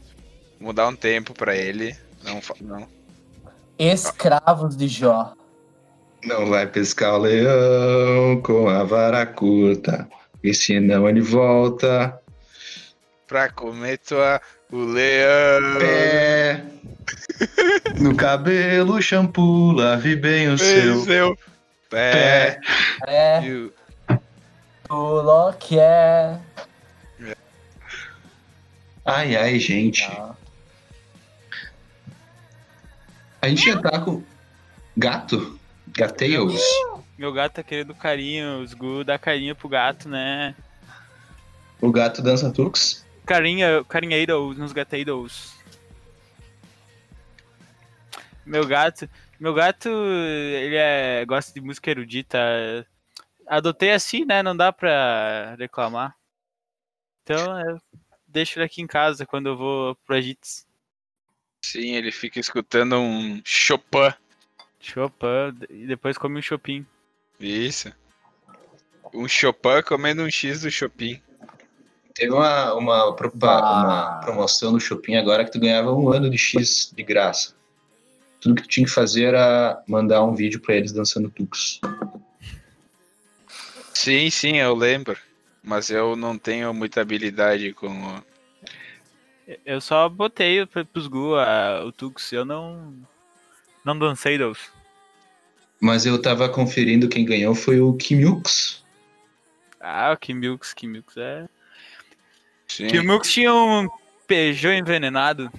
Vou 0.59 0.73
dar 0.73 0.87
um 0.87 0.95
tempo 0.95 1.33
pra 1.33 1.55
ele. 1.55 1.95
Não, 2.23 2.41
não. 2.61 2.87
Escravos 3.77 4.75
de 4.75 4.87
Jó. 4.87 5.33
Não 6.23 6.47
vai 6.49 6.65
pescar 6.65 7.13
o 7.15 7.17
leão 7.19 8.41
com 8.41 8.67
a 8.67 8.83
vara 8.83 9.25
curta, 9.25 10.07
e 10.43 10.53
senão 10.53 11.07
ele 11.07 11.21
volta. 11.21 12.19
Pra 13.27 13.49
comer 13.49 13.97
tua, 13.99 14.39
o 14.71 14.77
leão. 14.83 15.79
Pé. 15.79 16.63
No 17.99 18.15
cabelo, 18.15 19.01
shampoo, 19.01 19.71
lave 19.71 20.15
bem 20.15 20.49
o 20.49 20.57
seu 20.57 21.03
Seu 21.03 21.37
pé. 21.89 22.59
pé. 22.59 22.61
É, 23.07 23.41
o- 24.89 25.21
lo 25.21 25.53
quer. 25.53 26.39
Ai, 29.03 29.35
ai, 29.35 29.59
gente. 29.59 30.05
Tá. 30.07 30.35
A 33.41 33.47
gente 33.49 33.65
já 33.65 33.79
tá 33.79 33.99
com 33.99 34.23
gato? 34.97 35.59
Gatails. 35.89 36.59
Meu 37.17 37.31
gato 37.31 37.53
tá 37.53 37.63
querendo 37.63 37.93
carinho, 37.95 38.61
os 38.61 38.73
Gu 38.73 39.03
dá 39.03 39.17
carinho 39.17 39.55
pro 39.55 39.69
gato, 39.69 40.09
né? 40.09 40.55
O 41.79 41.91
gato 41.91 42.21
dança 42.21 42.51
tux. 42.51 43.04
Carinha, 43.25 43.83
carinheiros 43.83 44.57
nos 44.57 44.71
gateiros. 44.71 45.55
Meu 48.45 48.65
gato, 48.67 49.09
meu 49.39 49.53
gato, 49.53 49.89
ele 49.89 50.75
é, 50.75 51.25
gosta 51.25 51.51
de 51.53 51.59
música 51.59 51.89
erudita. 51.89 52.37
Adotei 53.47 53.91
assim, 53.91 54.23
né? 54.23 54.43
Não 54.43 54.55
dá 54.55 54.71
pra 54.71 55.55
reclamar. 55.57 56.15
Então, 57.23 57.59
eu 57.59 57.81
deixo 58.27 58.59
ele 58.59 58.65
aqui 58.65 58.81
em 58.81 58.87
casa 58.87 59.25
quando 59.25 59.47
eu 59.47 59.57
vou 59.57 59.95
pro 60.05 60.15
Agits. 60.15 60.67
Sim, 61.63 61.95
ele 61.95 62.11
fica 62.11 62.39
escutando 62.39 62.97
um 62.97 63.41
Chopin. 63.43 64.13
Chopin, 64.79 65.57
e 65.69 65.87
depois 65.87 66.17
come 66.17 66.37
um 66.37 66.41
Chopin. 66.41 66.85
Isso. 67.39 67.91
Um 69.11 69.27
Chopin 69.27 69.81
comendo 69.83 70.21
um 70.21 70.29
X 70.29 70.61
do 70.61 70.69
Chopin. 70.69 71.19
Teve 72.15 72.31
uma, 72.31 72.73
uma, 72.73 73.13
propa- 73.15 73.59
Ah. 73.59 73.83
uma 73.83 74.19
promoção 74.21 74.71
no 74.71 74.79
Shopping 74.79 75.15
agora 75.15 75.43
que 75.43 75.51
tu 75.51 75.59
ganhava 75.59 75.93
um 75.93 76.09
ano 76.09 76.29
de 76.29 76.37
X 76.37 76.91
de 76.95 77.03
graça. 77.03 77.53
Tudo 78.39 78.55
que 78.55 78.61
tu 78.63 78.69
tinha 78.69 78.85
que 78.85 78.91
fazer 78.91 79.25
era 79.25 79.83
mandar 79.87 80.23
um 80.23 80.33
vídeo 80.33 80.59
pra 80.61 80.75
eles 80.75 80.91
dançando 80.93 81.29
tux. 81.29 81.81
Sim, 83.93 84.29
sim, 84.29 84.57
eu 84.57 84.73
lembro. 84.75 85.17
Mas 85.63 85.89
eu 85.89 86.15
não 86.15 86.37
tenho 86.37 86.73
muita 86.73 87.01
habilidade 87.01 87.73
com. 87.73 88.21
Eu 89.65 89.81
só 89.81 90.07
botei 90.07 90.65
pros 90.65 91.07
Gu 91.07 91.35
a- 91.35 91.83
o 91.85 91.91
Tux, 91.91 92.31
eu 92.31 92.45
não. 92.45 92.93
Não 93.83 93.97
dancei 93.97 94.37
dos. 94.37 94.59
Mas 95.81 96.05
eu 96.05 96.21
tava 96.21 96.47
conferindo 96.49 97.09
quem 97.09 97.25
ganhou 97.25 97.53
foi 97.53 97.79
o 97.81 97.93
Kimux. 97.93 98.83
Ah, 99.79 100.11
o 100.13 100.17
Kimilks, 100.17 100.73
Kimilks 100.73 101.17
é. 101.17 101.47
Sim, 102.75 102.87
Kimilks 102.87 103.31
tinha 103.31 103.53
um 103.53 103.87
Peugeot 104.27 104.75
envenenado. 104.77 105.49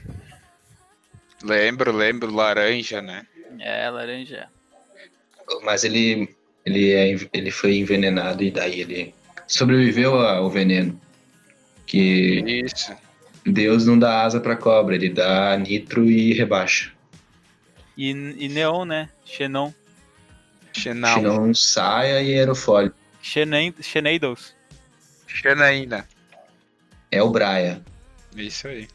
lembro, 1.42 1.90
lembro, 1.90 2.30
laranja, 2.30 3.00
né? 3.00 3.26
É, 3.58 3.88
laranja. 3.88 4.48
Mas 5.62 5.82
ele, 5.82 6.28
ele, 6.66 6.92
é, 6.92 7.16
ele 7.32 7.50
foi 7.50 7.78
envenenado 7.78 8.42
e 8.42 8.50
daí 8.50 8.82
ele 8.82 9.14
sobreviveu 9.46 10.14
ao 10.20 10.50
veneno. 10.50 11.00
Que 11.86 12.62
Isso. 12.66 12.94
Deus 13.46 13.86
não 13.86 13.98
dá 13.98 14.22
asa 14.24 14.38
pra 14.38 14.54
cobra, 14.54 14.94
ele 14.94 15.08
dá 15.08 15.56
nitro 15.56 16.04
e 16.04 16.34
rebaixa. 16.34 16.92
E, 17.96 18.10
e 18.10 18.48
Neon, 18.48 18.84
né? 18.84 19.08
Xenon. 19.24 19.72
Xenal. 20.70 21.14
Se 21.14 21.20
não 21.22 21.54
saia 21.54 22.20
e 22.20 22.38
aerofólio. 22.38 22.92
Xeneidos. 23.22 24.54
Xenaína. 25.26 26.06
É 27.16 27.22
o 27.22 27.30
Braia. 27.30 27.82
Isso 28.36 28.68
aí. 28.68 28.88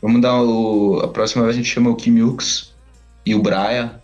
Vamos 0.00 0.22
dar 0.22 0.40
o. 0.40 1.00
A 1.04 1.08
próxima 1.08 1.44
vez 1.44 1.54
a 1.54 1.58
gente 1.58 1.68
chama 1.68 1.90
o 1.90 1.96
Kimux 1.96 2.74
e 3.26 3.34
o 3.34 3.42
Braia. 3.42 4.00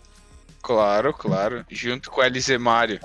Claro, 0.61 1.13
claro. 1.13 1.65
Junto 1.69 2.11
com 2.11 2.21
o 2.21 2.23
LZ 2.23 2.57
Mário. 2.59 2.99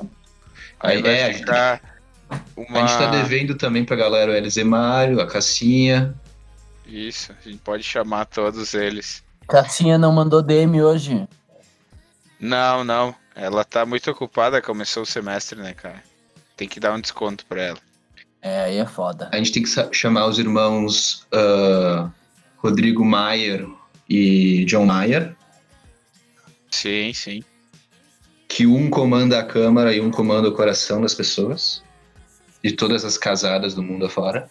Aí 0.78 0.96
Aí, 0.96 1.02
vai 1.02 1.14
é, 1.14 1.24
a 1.24 1.26
gente, 1.28 1.38
ficar 1.38 1.80
a 2.28 2.40
uma. 2.56 2.80
gente 2.80 2.98
tá 2.98 3.10
devendo 3.10 3.54
também 3.54 3.84
pra 3.84 3.96
galera 3.96 4.32
o 4.32 4.34
LZ 4.34 4.58
Mário, 4.64 5.20
a 5.20 5.26
Cassinha. 5.26 6.14
Isso, 6.86 7.32
a 7.32 7.48
gente 7.48 7.62
pode 7.62 7.82
chamar 7.82 8.26
todos 8.26 8.74
eles. 8.74 9.24
Cassinha 9.48 9.96
não 9.96 10.12
mandou 10.12 10.42
DM 10.42 10.82
hoje. 10.82 11.26
Não, 12.38 12.84
não. 12.84 13.14
Ela 13.34 13.64
tá 13.64 13.86
muito 13.86 14.10
ocupada, 14.10 14.60
começou 14.60 15.04
o 15.04 15.06
semestre, 15.06 15.58
né, 15.58 15.72
cara? 15.72 16.02
Tem 16.54 16.68
que 16.68 16.78
dar 16.78 16.92
um 16.92 17.00
desconto 17.00 17.46
pra 17.46 17.62
ela. 17.62 17.91
É, 18.42 18.64
aí 18.64 18.76
é 18.78 18.86
foda. 18.86 19.30
A 19.32 19.36
gente 19.36 19.52
tem 19.52 19.62
que 19.62 19.70
chamar 19.96 20.26
os 20.26 20.38
irmãos 20.38 21.26
ah, 21.32 22.10
Rodrigo 22.56 23.04
Maier 23.04 23.66
e 24.08 24.64
John 24.64 24.84
Maier, 24.84 25.34
Sim, 26.70 27.12
sim. 27.14 27.42
que 28.48 28.66
um 28.66 28.90
comanda 28.90 29.38
a 29.38 29.44
câmara 29.44 29.94
e 29.94 30.00
um 30.00 30.10
comanda 30.10 30.48
o 30.48 30.52
coração 30.52 31.00
das 31.00 31.14
pessoas. 31.14 31.82
De 32.64 32.72
todas 32.72 33.04
as 33.04 33.18
casadas 33.18 33.74
do 33.74 33.82
mundo 33.82 34.06
afora. 34.06 34.48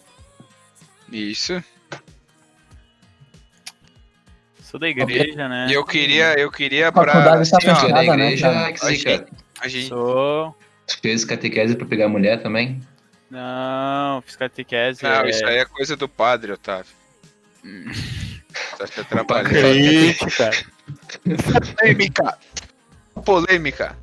Isso. 1.10 1.62
Sou 4.60 4.78
da 4.78 4.88
igreja, 4.88 5.48
né? 5.48 5.66
E 5.70 5.72
eu 5.72 5.84
queria, 5.84 6.38
eu 6.38 6.50
queria 6.50 6.88
A 6.88 6.92
pra. 6.92 7.12
tá 7.12 7.34
assim, 7.40 7.56
ó, 7.68 7.88
da 7.88 8.02
né, 8.02 8.04
igreja, 8.04 8.50
cara? 8.50 8.72
que 8.72 8.86
zica. 8.86 9.26
a 9.60 9.68
gente, 9.68 9.88
Sou. 9.88 10.54
Tu 10.86 10.98
fez 11.00 11.24
catequese 11.24 11.74
pra 11.74 11.86
pegar 11.86 12.08
mulher 12.08 12.42
também? 12.42 12.80
Não, 13.32 14.20
fiz 14.20 14.36
catequese. 14.36 15.02
Não, 15.02 15.22
é... 15.22 15.30
isso 15.30 15.46
aí 15.46 15.56
é 15.56 15.64
coisa 15.64 15.96
do 15.96 16.06
padre, 16.06 16.52
Otávio. 16.52 16.92
Tá 18.76 18.86
te 18.86 19.00
atrapalhando. 19.00 19.48
Crítica. 19.48 20.50
Polêmica! 21.80 22.38
Polêmica! 23.24 23.96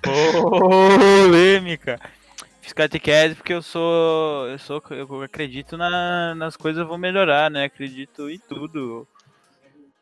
Polêmica. 0.00 2.00
Fiz 2.62 2.72
catequese 2.72 3.34
porque 3.34 3.52
eu 3.52 3.60
sou. 3.60 4.48
Eu 4.48 4.58
sou. 4.58 4.82
Eu 4.88 5.22
acredito 5.22 5.76
na, 5.76 6.34
nas 6.34 6.56
coisas 6.56 6.86
vão 6.86 6.96
melhorar, 6.96 7.50
né? 7.50 7.64
Acredito 7.64 8.30
em 8.30 8.38
tudo. 8.38 9.06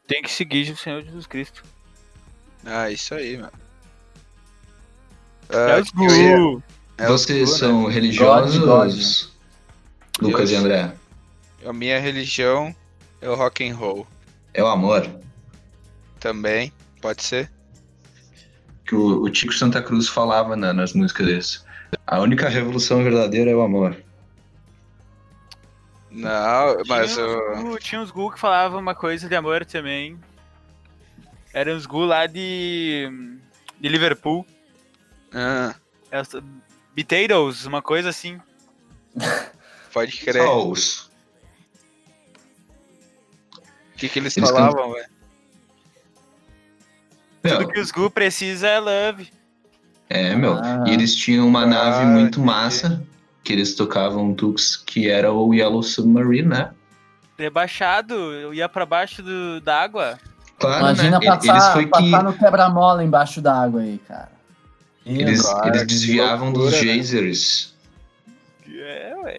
Tem 0.07 0.23
que 0.23 0.31
seguir 0.31 0.71
o 0.71 0.77
Senhor 0.77 1.03
Jesus 1.03 1.27
Cristo. 1.27 1.65
Ah, 2.65 2.89
isso 2.89 3.17
aí, 3.17 3.37
mano. 3.37 3.53
É 5.49 5.81
eu 5.81 6.55
ia- 6.55 6.63
É 6.99 7.07
Vocês 7.07 7.51
né? 7.53 7.57
são 7.59 7.87
religiosos, 7.87 8.59
God, 8.59 9.29
Lucas 10.21 10.51
Eu 10.51 10.57
e 10.57 10.61
André? 10.61 10.95
A 11.65 11.73
minha 11.73 11.99
religião 12.01 12.75
é 13.21 13.29
o 13.29 13.35
rock 13.35 13.69
and 13.69 13.75
roll. 13.77 14.07
É 14.53 14.63
o 14.63 14.67
amor. 14.67 15.09
Também, 16.19 16.73
pode 17.01 17.23
ser? 17.23 17.51
Que 18.85 18.95
o, 18.95 19.23
o 19.23 19.31
Tico 19.31 19.53
Santa 19.53 19.81
Cruz 19.83 20.09
falava 20.09 20.57
na- 20.57 20.73
nas 20.73 20.93
músicas 20.93 21.27
desse. 21.27 21.61
A 22.07 22.19
única 22.21 22.49
revolução 22.49 23.03
verdadeira 23.05 23.51
é 23.51 23.55
o 23.55 23.63
amor. 23.63 23.97
Não, 26.11 26.83
mas 26.87 27.15
tinha, 27.15 27.27
o. 27.27 27.53
uns 27.53 27.63
Gu, 27.63 27.79
tinha 27.79 28.01
uns 28.01 28.11
Gu 28.11 28.31
que 28.33 28.41
falavam 28.41 28.81
uma 28.81 28.95
coisa 28.95 29.29
de 29.29 29.35
amor 29.37 29.65
também. 29.65 30.19
Eram 31.53 31.77
os 31.77 31.87
Gu 31.87 32.05
lá 32.05 32.27
de. 32.27 33.09
de 33.81 33.89
Liverpool. 33.89 34.45
Ah, 35.33 35.75
Essa- 36.11 36.43
Potatoes, 37.03 37.65
uma 37.67 37.81
coisa 37.81 38.09
assim. 38.09 38.41
pode 39.93 40.17
crer. 40.19 40.43
Os. 40.43 41.09
O 43.55 43.99
que, 43.99 44.09
que 44.09 44.19
eles, 44.19 44.37
Eles 44.37 44.51
falavam, 44.51 44.93
velho? 44.93 45.07
Tudo 47.43 47.69
que 47.69 47.81
os 47.81 47.91
Gu 47.91 48.11
precisa 48.11 48.67
é 48.69 48.79
love. 48.79 49.31
é, 50.09 50.35
meu. 50.35 50.55
Ah. 50.55 50.85
E 50.87 50.93
eles 50.93 51.15
tinham 51.15 51.47
uma 51.47 51.63
Ah, 51.63 51.67
nave 51.67 52.05
muito 52.07 52.41
massa, 52.41 53.03
que 53.43 53.53
eles 53.53 53.75
tocavam 53.75 54.35
tux, 54.35 54.77
que 54.77 55.09
era 55.09 55.33
o 55.33 55.55
Yellow 55.55 55.83
Submarine, 55.83 56.49
né? 56.49 56.71
Rebaixado, 57.39 58.15
eu 58.15 58.53
ia 58.53 58.69
pra 58.69 58.85
baixo 58.85 59.23
do, 59.23 59.61
da 59.61 59.81
água. 59.81 60.19
Claro, 60.59 60.81
Imagina 60.87 61.19
né? 61.21 61.27
passar, 61.27 61.53
eles 61.53 61.67
foi 61.69 61.85
que 61.85 61.91
passar 61.91 62.25
no 62.25 62.33
quebra-mola 62.33 63.05
embaixo 63.05 63.41
d'água 63.41 63.81
aí, 63.83 63.99
cara. 63.99 64.38
Eles, 65.09 65.43
Cara, 65.43 65.69
eles 65.69 65.87
desviavam 65.87 66.53
dos 66.53 66.63
loucura, 66.65 66.85
né? 66.85 66.93
geysers. 66.95 67.75
É, 68.69 69.15
ué. 69.17 69.39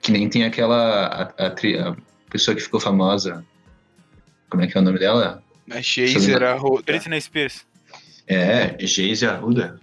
Que 0.00 0.12
nem 0.12 0.28
tem 0.28 0.44
aquela 0.44 1.06
a, 1.06 1.22
a 1.46 1.46
a 1.48 1.96
pessoa 2.30 2.54
que 2.54 2.62
ficou 2.62 2.78
famosa. 2.80 3.44
Como 4.48 4.62
é 4.62 4.66
que 4.66 4.76
é 4.76 4.80
o 4.80 4.84
nome 4.84 4.98
dela? 4.98 5.42
A 5.70 5.82
Chaser 5.82 6.42
Arruda. 6.42 6.82
Britney 6.84 7.20
Spears. 7.20 7.66
É, 8.28 8.76
Geise 8.86 9.26
Arruda. 9.26 9.80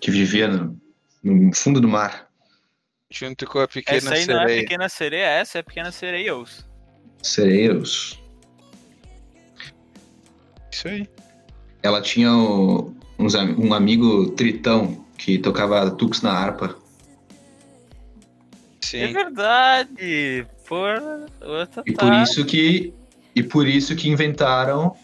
Que 0.00 0.10
vivia 0.10 0.48
no, 0.48 0.78
no 1.22 1.54
fundo 1.54 1.80
do 1.80 1.88
mar. 1.88 2.28
Junto 3.10 3.46
com 3.46 3.58
a 3.58 3.68
pequena 3.68 3.98
Essa 3.98 4.14
aí 4.14 4.26
não 4.26 4.36
é 4.36 4.46
sereia. 4.46 4.62
pequena 4.62 4.88
sereia, 4.88 5.26
essa 5.26 5.58
é 5.58 5.62
pequena 5.62 5.92
sereios. 5.92 6.66
Sereiros. 7.22 8.18
Isso 10.70 10.88
aí. 10.88 11.06
Ela 11.82 12.00
tinha 12.00 12.32
o- 12.32 12.94
uns 13.22 13.34
um 13.34 13.72
amigo 13.72 14.30
tritão 14.32 15.04
que 15.16 15.38
tocava 15.38 15.90
tux 15.90 16.20
na 16.22 16.32
harpa. 16.32 16.76
É 18.82 18.86
Sim. 19.06 19.12
verdade. 19.12 20.46
Por 20.68 21.00
outra 21.40 21.82
E 21.86 21.92
por 21.92 22.12
isso 22.14 22.44
que 22.44 22.92
e 23.34 23.42
por 23.42 23.66
isso 23.66 23.96
que 23.96 24.08
inventaram 24.10 24.94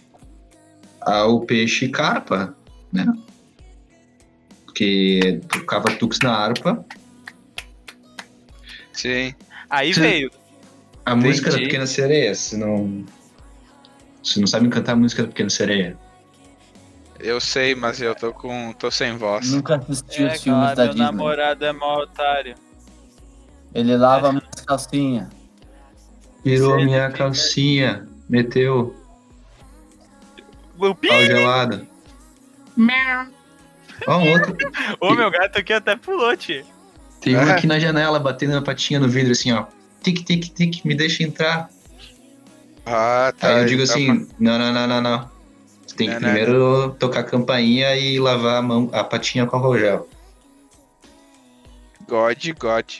a- 1.00 1.24
o 1.26 1.40
peixe 1.46 1.88
carpa, 1.88 2.54
né? 2.92 3.06
Porque 4.66 5.40
tocava 5.48 5.90
tux 5.96 6.18
na 6.22 6.32
harpa. 6.34 6.84
Sim. 8.92 9.34
Aí 9.70 9.94
Sim. 9.94 10.00
veio. 10.00 10.30
A 11.06 11.16
música 11.16 11.50
da 11.50 11.56
Entendi. 11.56 11.68
Pequena 11.70 11.86
Sereia, 11.86 12.34
se 12.34 12.56
não 12.56 13.04
se 14.22 14.40
não 14.40 14.46
sabe 14.46 14.68
cantar 14.68 14.92
a 14.92 14.96
música 14.96 15.22
da 15.22 15.28
Pequena 15.28 15.48
Sereia. 15.48 15.96
Eu 17.18 17.40
sei, 17.40 17.74
mas 17.74 18.00
eu 18.00 18.14
tô 18.14 18.32
com. 18.32 18.72
tô 18.72 18.90
sem 18.90 19.16
voz. 19.16 19.50
Nunca 19.50 19.76
assisti 19.76 20.22
É, 20.22 20.34
os 20.34 20.42
filmes 20.42 20.62
cara, 20.64 20.74
da 20.74 20.82
meu 20.84 20.92
Disney. 20.94 21.04
namorado 21.06 21.64
é 21.64 21.72
mó 21.72 22.02
otário. 22.02 22.54
Ele 23.74 23.96
lava 23.96 24.32
minhas 24.32 24.64
calcinhas. 24.66 25.28
Virou 26.44 26.76
Sei, 26.76 26.84
minha 26.84 27.10
calcinha, 27.10 28.08
meteu 28.28 28.94
O 30.78 30.96
gelado. 31.26 31.86
Ó, 34.06 34.18
um 34.18 34.30
outro. 34.30 34.56
Ô, 35.00 35.14
meu 35.14 35.30
gato 35.30 35.58
aqui 35.58 35.72
até 35.72 35.96
pulou, 35.96 36.36
tio. 36.36 36.64
Tem 37.20 37.36
um 37.36 37.40
É. 37.40 37.52
aqui 37.52 37.66
na 37.66 37.80
janela, 37.80 38.20
batendo 38.20 38.56
a 38.56 38.62
patinha 38.62 39.00
no 39.00 39.08
vidro, 39.08 39.32
assim, 39.32 39.50
ó. 39.52 39.66
Tic, 40.02 40.24
tic, 40.24 40.54
tic, 40.54 40.84
me 40.84 40.94
deixa 40.94 41.24
entrar. 41.24 41.68
Ah, 42.86 43.32
tá. 43.36 43.48
Aí 43.48 43.62
eu 43.62 43.66
digo 43.66 43.84
tá 43.84 43.92
assim, 43.92 44.28
não, 44.38 44.56
não, 44.58 44.72
não, 44.72 44.86
não, 44.86 45.00
não. 45.00 45.30
Você 45.88 45.96
tem 45.96 46.08
que 46.08 46.14
Não, 46.14 46.20
não. 46.20 46.28
primeiro 46.28 46.90
tocar 46.98 47.20
a 47.20 47.24
campainha 47.24 47.96
e 47.96 48.20
lavar 48.20 48.56
a, 48.58 48.62
mão, 48.62 48.90
a 48.92 49.02
patinha 49.02 49.46
com 49.46 49.56
álcool 49.56 49.78
gel. 49.78 50.08
God, 52.06 52.44
God. 52.58 52.90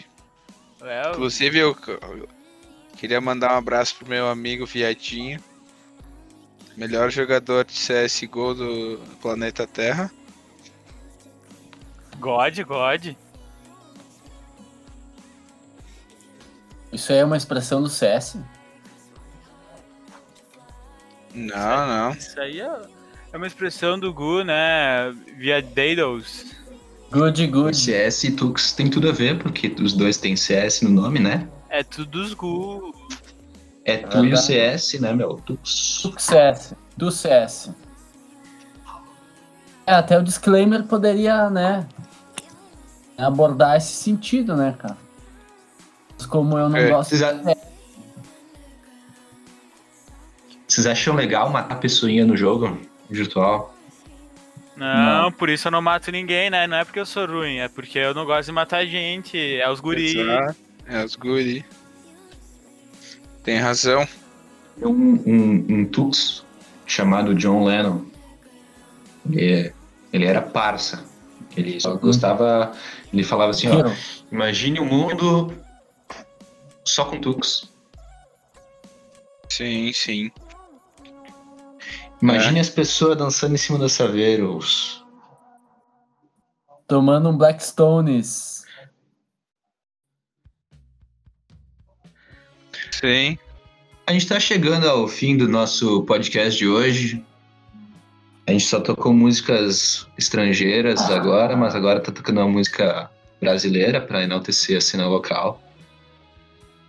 É, 0.80 1.08
o- 1.08 1.10
Inclusive, 1.12 1.58
eu 1.58 1.76
eu 2.02 2.28
queria 2.96 3.20
mandar 3.20 3.52
um 3.52 3.58
abraço 3.58 3.94
pro 3.96 4.08
meu 4.08 4.28
amigo 4.28 4.64
Viadinho. 4.66 5.38
Melhor 6.76 7.10
jogador 7.10 7.64
de 7.64 7.72
CSGO 7.74 8.54
do 8.54 9.00
planeta 9.20 9.66
Terra. 9.66 10.10
God, 12.18 12.58
God. 12.62 13.14
Isso 16.92 17.12
aí 17.12 17.18
é 17.18 17.24
uma 17.24 17.36
expressão 17.36 17.82
do 17.82 17.88
CS? 17.88 18.36
Não, 21.38 21.86
não. 21.86 22.10
Isso 22.12 22.38
aí 22.40 22.60
é, 22.60 22.70
é 23.32 23.36
uma 23.36 23.46
expressão 23.46 23.98
do 23.98 24.12
Gu, 24.12 24.42
né? 24.44 25.12
Via 25.36 25.62
Dados. 25.62 26.46
Good, 27.10 27.46
good. 27.46 27.76
CS 27.76 28.24
e 28.24 28.30
Tux 28.32 28.72
tem 28.72 28.90
tudo 28.90 29.08
a 29.08 29.12
ver, 29.12 29.38
porque 29.38 29.74
os 29.80 29.92
dois 29.94 30.18
têm 30.18 30.36
CS 30.36 30.82
no 30.82 30.90
nome, 30.90 31.18
né? 31.18 31.48
É 31.70 31.82
tudo 31.82 32.10
dos 32.22 32.34
Gu. 32.34 32.94
É 33.84 33.96
tu 33.98 34.24
e 34.24 34.32
o. 34.34 34.36
CS, 34.36 35.00
né, 35.00 35.14
meu? 35.14 35.34
Tux. 35.36 36.00
Do 36.02 36.20
CS. 36.20 36.74
Do 36.96 37.10
CS. 37.10 37.70
É, 39.86 39.94
até 39.94 40.18
o 40.18 40.22
disclaimer 40.22 40.82
poderia, 40.84 41.48
né? 41.48 41.86
Abordar 43.16 43.76
esse 43.78 43.94
sentido, 43.94 44.54
né, 44.54 44.74
cara? 44.78 44.96
Mas 46.18 46.26
Como 46.26 46.58
eu 46.58 46.68
não 46.68 46.76
É, 46.76 46.90
gosto. 46.90 47.10
Vocês, 47.16 47.22
a- 47.22 47.40
Vocês 50.78 50.86
acham 50.86 51.16
legal 51.16 51.50
matar 51.50 51.74
a 51.74 51.78
pessoinha 51.78 52.24
no 52.24 52.36
jogo 52.36 52.78
virtual? 53.10 53.74
Não, 54.76 55.22
Não. 55.24 55.32
por 55.32 55.48
isso 55.48 55.66
eu 55.66 55.72
não 55.72 55.82
mato 55.82 56.12
ninguém, 56.12 56.50
né? 56.50 56.68
Não 56.68 56.76
é 56.76 56.84
porque 56.84 57.00
eu 57.00 57.04
sou 57.04 57.26
ruim, 57.26 57.56
é 57.58 57.68
porque 57.68 57.98
eu 57.98 58.14
não 58.14 58.24
gosto 58.24 58.46
de 58.46 58.52
matar 58.52 58.86
gente. 58.86 59.36
É 59.56 59.68
os 59.68 59.80
guri. 59.80 60.20
Exato. 60.20 60.56
É 60.86 61.04
os 61.04 61.16
guri. 61.16 61.64
Tem 63.42 63.58
razão. 63.58 64.06
Tem 64.78 64.86
um, 64.86 65.20
um, 65.26 65.66
um 65.68 65.84
Tux 65.84 66.44
chamado 66.86 67.34
John 67.34 67.64
Lennon. 67.64 68.04
Ele, 69.32 69.72
ele 70.12 70.26
era 70.26 70.40
parça. 70.40 71.04
Ele 71.56 71.80
só 71.80 71.96
gostava. 71.96 72.70
Ele 73.12 73.24
falava 73.24 73.50
assim: 73.50 73.66
ó, 73.66 73.80
Hero. 73.80 73.92
imagine 74.30 74.78
um 74.78 74.84
mundo 74.84 75.52
só 76.84 77.04
com 77.04 77.18
Tux. 77.20 77.68
Sim, 79.48 79.92
sim. 79.92 80.30
Imagine 82.20 82.60
as 82.60 82.68
pessoas 82.68 83.16
dançando 83.16 83.54
em 83.54 83.58
cima 83.58 83.78
das 83.78 83.92
saveiros. 83.92 85.04
Tomando 86.86 87.28
um 87.28 87.36
Blackstones. 87.36 88.64
Sim. 92.90 93.38
A 94.06 94.12
gente 94.12 94.26
tá 94.26 94.40
chegando 94.40 94.88
ao 94.88 95.06
fim 95.06 95.36
do 95.36 95.48
nosso 95.48 96.02
podcast 96.04 96.58
de 96.58 96.66
hoje. 96.66 97.24
A 98.46 98.52
gente 98.52 98.64
só 98.64 98.80
tocou 98.80 99.12
músicas 99.12 100.08
estrangeiras 100.16 101.00
agora, 101.10 101.54
mas 101.54 101.74
agora 101.74 102.00
tá 102.00 102.10
tocando 102.10 102.38
uma 102.38 102.48
música 102.48 103.10
brasileira 103.40 104.00
para 104.00 104.24
enaltecer 104.24 104.78
a 104.78 104.80
cena 104.80 105.06
local. 105.06 105.62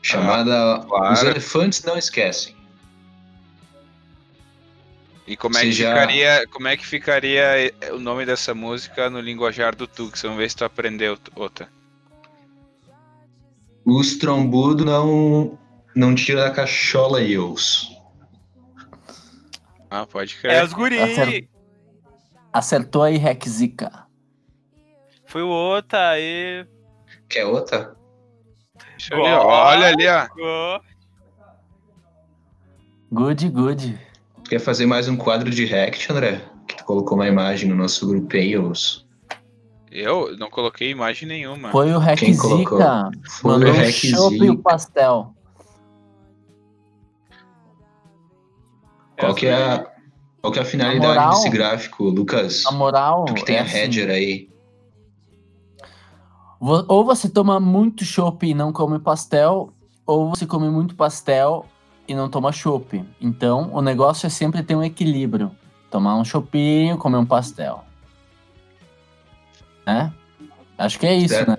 Chamada 0.01 0.79
claro. 0.87 1.13
Os 1.13 1.23
Elefantes 1.23 1.83
Não 1.83 1.97
Esquecem. 1.97 2.55
E 5.29 5.37
como 5.37 5.55
é, 5.57 5.61
que 5.61 5.71
já- 5.71 5.89
ficaria, 5.93 6.47
como 6.47 6.67
é 6.67 6.75
que 6.75 6.85
ficaria 6.85 7.67
eh, 7.67 7.91
o 7.93 7.99
nome 7.99 8.25
dessa 8.25 8.55
música 8.55 9.11
no 9.11 9.19
linguajar 9.21 9.75
do 9.75 9.85
Tux? 9.85 10.19
Vamos 10.23 10.39
ver 10.39 10.49
se 10.49 10.55
tu 10.55 10.65
aprendeu 10.65 11.15
outra. 11.35 11.69
Os 13.85 14.17
trombudos 14.17 14.83
não, 14.83 15.55
não 15.95 16.15
tira 16.15 16.45
da 16.45 16.51
cachola 16.51 17.21
eus. 17.21 17.95
Ah, 19.91 20.07
pode 20.07 20.35
É 20.37 20.41
crer. 20.41 20.63
os 20.63 20.73
guri. 20.73 20.99
Acer- 20.99 21.49
Acertou 22.51 23.03
aí, 23.03 23.17
Rexica. 23.17 24.07
Foi 25.27 25.43
o 25.43 25.49
Ota 25.51 26.09
aí. 26.09 26.65
Quer 27.29 27.45
outra? 27.45 27.95
Deixa 28.97 29.13
eu 29.13 29.23
ver, 29.23 29.33
ó. 29.33 29.45
Olha 29.45 29.87
ali, 29.89 30.07
ó. 30.07 30.27
Go. 30.29 30.83
Good, 33.11 33.49
good. 33.49 34.08
Tu 34.49 34.57
quer 34.57 34.59
fazer 34.59 34.87
mais 34.87 35.07
um 35.07 35.15
quadro 35.15 35.47
de 35.51 35.63
React, 35.63 36.11
André? 36.11 36.41
Que 36.67 36.75
tu 36.75 36.83
colocou 36.83 37.15
uma 37.15 37.27
imagem 37.27 37.69
no 37.69 37.75
nosso 37.75 38.07
grupo 38.07 38.35
Eus. 38.35 39.07
Eu 39.91 40.35
não 40.37 40.49
coloquei 40.49 40.89
imagem 40.89 41.27
nenhuma. 41.27 41.69
Foi 41.69 41.93
o 41.93 41.99
Quem 42.15 42.35
colocou? 42.35 42.79
Rexica. 42.79 43.11
Foi 43.29 43.51
Mandou 43.51 43.69
o 43.69 43.79
o 43.79 43.91
chopp 43.91 44.35
e 44.43 44.49
o 44.49 44.57
pastel. 44.57 45.35
Qual 49.19 49.35
que 49.35 49.45
é 49.45 49.53
a, 49.53 49.85
qual 50.41 50.51
que 50.51 50.57
é 50.57 50.61
a 50.63 50.65
finalidade 50.65 51.13
moral- 51.13 51.29
desse 51.29 51.49
gráfico, 51.51 52.05
Lucas? 52.05 52.65
A 52.65 52.71
moral. 52.71 53.25
Tu 53.25 53.35
que 53.35 53.45
tem 53.45 53.57
é 53.57 53.59
a 53.59 53.63
assim, 53.65 53.77
header 53.77 54.09
aí. 54.09 54.49
Ou 56.59 57.05
você 57.05 57.29
toma 57.29 57.59
muito 57.59 58.03
chopp 58.03 58.47
e 58.47 58.55
não 58.55 58.73
come 58.73 58.97
pastel, 58.97 59.71
ou 60.07 60.27
você 60.27 60.47
come 60.47 60.71
muito 60.71 60.95
pastel 60.95 61.67
e 62.09 62.15
não 62.15 62.27
toma 62.27 62.51
chopp. 62.51 63.05
Então, 63.21 63.69
o 63.71 63.81
negócio 63.81 64.25
é 64.25 64.29
sempre 64.29 64.63
ter 64.63 64.75
um 64.75 64.83
equilíbrio. 64.83 65.51
Tomar 65.91 66.15
um 66.17 66.25
chopinho, 66.25 66.97
comer 66.97 67.17
um 67.17 67.25
pastel. 67.25 67.85
Né? 69.85 70.11
Acho 70.77 70.99
que 70.99 71.05
é 71.05 71.15
isso, 71.15 71.35
Certo. 71.35 71.49
né? 71.51 71.57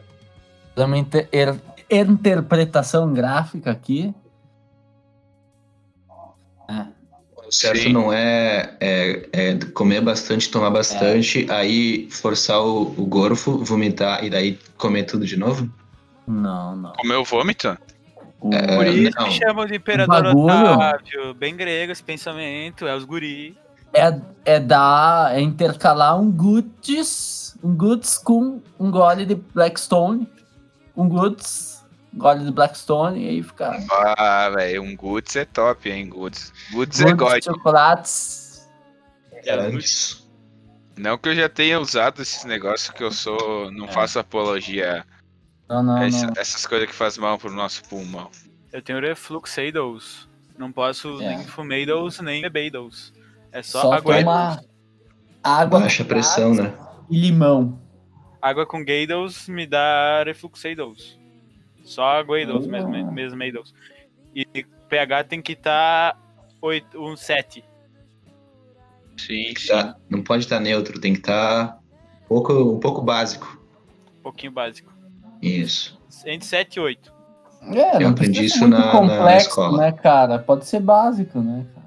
Dá 0.75 0.87
Uma 0.87 0.99
inter- 0.99 1.29
er- 1.31 1.61
interpretação 1.89 3.13
gráfica 3.13 3.71
aqui. 3.71 4.13
É. 6.69 6.87
O 7.47 7.53
certo 7.53 7.83
Sim. 7.83 7.93
não 7.93 8.13
é, 8.13 8.77
é, 8.81 9.29
é 9.33 9.59
comer 9.75 10.01
bastante, 10.01 10.51
tomar 10.51 10.71
bastante, 10.71 11.47
aí 11.51 12.09
forçar 12.11 12.61
o, 12.61 12.83
o 12.83 13.07
gorfo, 13.07 13.59
vomitar 13.65 14.25
e 14.25 14.31
daí 14.31 14.59
comer 14.77 15.05
tudo 15.05 15.27
de 15.27 15.37
novo? 15.37 15.69
Não, 16.27 16.77
não. 16.77 16.93
Comeu 16.93 17.25
vômito? 17.25 17.77
É, 18.53 18.77
Por 18.77 18.87
isso 18.87 19.17
não. 19.19 19.25
que 19.27 19.31
chamam 19.33 19.67
de 19.67 19.77
Imperador 19.77 20.23
bagulho- 20.23 20.75
Otávio. 20.75 21.35
Bem 21.35 21.55
grego 21.57 21.93
esse 21.93 22.03
pensamento. 22.03 22.87
É 22.87 22.95
os 22.97 23.05
guri. 23.05 23.57
é, 23.93 24.21
é 24.45 24.61
dar, 24.61 25.35
é 25.37 25.41
intercalar 25.41 26.19
um 26.19 26.31
goods, 26.31 27.57
um 27.63 27.75
goods 27.75 28.17
com 28.19 28.63
um 28.79 28.91
gole 28.91 29.27
de 29.27 29.35
Blackstone, 29.35 30.29
um 30.97 31.09
goods, 31.09 31.85
gole 32.15 32.45
de 32.45 32.53
Blackstone 32.53 33.23
e 33.25 33.29
aí 33.29 33.43
fica 33.43 33.77
Ah, 34.17 34.49
velho, 34.55 34.83
um 34.83 34.95
Goods 34.97 35.35
é 35.37 35.45
top, 35.45 35.91
hein? 35.91 36.09
Goods. 36.09 36.53
Goods 36.73 37.01
é 37.01 37.13
goods, 37.13 37.19
God. 37.19 37.45
chocolates. 37.45 38.69
Antes. 39.49 40.29
Não 40.97 41.17
que 41.17 41.29
eu 41.31 41.35
já 41.35 41.49
tenha 41.49 41.81
usado 41.81 42.21
esses 42.23 42.45
negócios 42.45 42.91
que 42.91 43.03
eu 43.03 43.11
sou. 43.11 43.71
Não 43.73 43.87
É. 43.87 43.93
faço 43.93 44.19
apologia 44.19 45.05
Não, 45.71 45.83
não, 45.85 45.95
não. 45.95 46.33
essas 46.37 46.67
coisas 46.67 46.89
que 46.89 46.95
fazem 46.95 47.23
mal 47.23 47.39
pro 47.39 47.51
nosso 47.53 47.85
pulmão. 47.89 48.29
Eu 48.73 48.83
tenho 48.83 49.01
refluxados. 49.01 50.29
Não 50.59 50.71
posso 50.73 51.21
É. 51.23 51.37
nem 51.37 51.45
fumados 51.47 52.19
nem 52.21 52.43
bebedos. 52.43 53.15
É 53.53 53.63
só, 53.63 53.83
Só 53.83 53.93
água, 53.95 54.19
toma 54.19 54.61
água 55.43 55.81
Baixa 55.81 56.05
pressão, 56.05 56.55
né? 56.55 56.77
e 57.09 57.19
limão. 57.21 57.81
água 58.43 58.67
com 58.67 58.85
Gaydels 58.85 59.49
me 59.49 59.67
dá 59.67 60.23
refluxeidos. 60.25 61.19
Só 61.85 62.23
Gaydels 62.25 62.67
Ah. 62.67 62.69
mesmo, 62.69 63.13
mesmo 63.13 63.39
Maydels. 63.39 63.73
E 64.35 64.45
pH 64.89 65.25
tem 65.25 65.41
que 65.41 65.53
estar 65.53 66.19
um 66.95 67.17
7. 67.17 67.65
Sim, 69.17 69.55
sim. 69.57 69.69
Tá, 69.69 69.97
não 70.09 70.23
pode 70.23 70.45
estar 70.45 70.61
neutro, 70.61 71.01
tem 71.01 71.13
que 71.13 71.21
estar 71.21 71.79
um 72.25 72.27
pouco, 72.29 72.53
um 72.75 72.81
pouco 72.81 73.03
básico. 73.03 73.61
Um 74.19 74.23
pouquinho 74.23 74.53
básico. 74.53 74.93
Isso. 75.43 75.99
Entre 76.27 76.47
7 76.47 76.77
e 76.77 76.81
8. 76.81 77.13
É, 77.73 77.97
Eu 77.97 78.01
não 78.01 78.11
aprendi 78.11 78.45
isso 78.45 78.67
na- 78.67 78.79
na 78.87 78.91
complexo, 78.93 79.49
escola. 79.49 79.79
né, 79.79 79.93
cara? 79.93 80.39
Pode 80.39 80.67
ser 80.67 80.81
básico, 80.81 81.41
né, 81.41 81.67
cara? 81.75 81.87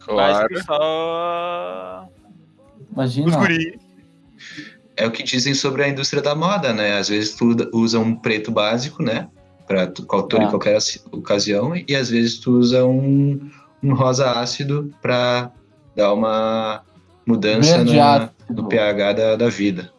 Claro. 0.00 0.48
Básico 0.48 0.66
só. 0.66 2.08
Imagina. 2.92 3.28
Os 3.28 3.34
ó. 3.34 3.38
guri. 3.38 3.78
É 4.96 5.06
o 5.06 5.10
que 5.10 5.22
dizem 5.22 5.54
sobre 5.54 5.82
a 5.84 5.88
indústria 5.88 6.22
da 6.22 6.34
moda, 6.34 6.72
né? 6.72 6.96
Às 6.96 7.08
vezes 7.08 7.34
tu 7.36 7.54
usa 7.72 7.98
um 7.98 8.14
preto 8.16 8.50
básico, 8.50 9.02
né? 9.02 9.28
Pra 9.66 9.86
tu- 9.86 10.06
qualquer, 10.06 10.38
Tá. 10.38 10.44
em 10.44 10.48
qualquer 10.50 10.78
ocasião, 11.12 11.72
e 11.76 11.94
às 11.94 12.08
vezes 12.08 12.38
tu 12.38 12.52
usa 12.52 12.84
um, 12.86 13.50
um 13.82 13.94
rosa 13.94 14.30
ácido 14.40 14.90
pra 15.02 15.50
dar 15.94 16.12
uma 16.14 16.82
mudança 17.26 17.84
na- 17.84 18.30
no 18.48 18.68
pH 18.68 19.12
da, 19.12 19.36
da 19.36 19.48
vida. 19.48 19.92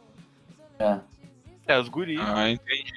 É, 0.79 0.97
os 1.75 1.89
guri. 1.89 2.17
Ah, 2.19 2.49
entendi. 2.49 2.93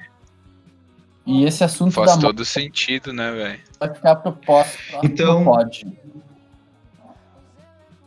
E 1.26 1.44
esse 1.44 1.62
assunto 1.64 1.92
Faz 1.92 2.14
da 2.16 2.20
todo 2.20 2.44
sentido, 2.44 3.12
né, 3.12 3.30
velho? 3.32 3.60
vai 3.78 3.94
ficar 3.94 4.16
proposto 4.16 4.76
próximo 4.90 5.00
Então- 5.04 5.44
pode. 5.44 5.86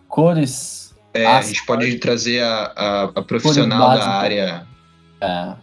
Cores. 0.07 0.95
É, 1.13 1.25
a 1.25 1.41
gente 1.41 1.65
pode 1.65 1.95
trazer 1.99 2.41
a, 2.43 2.63
a, 2.75 3.03
a 3.03 3.21
profissional 3.23 3.95
da 3.97 4.09
área, 4.09 4.67
É. 5.21 5.55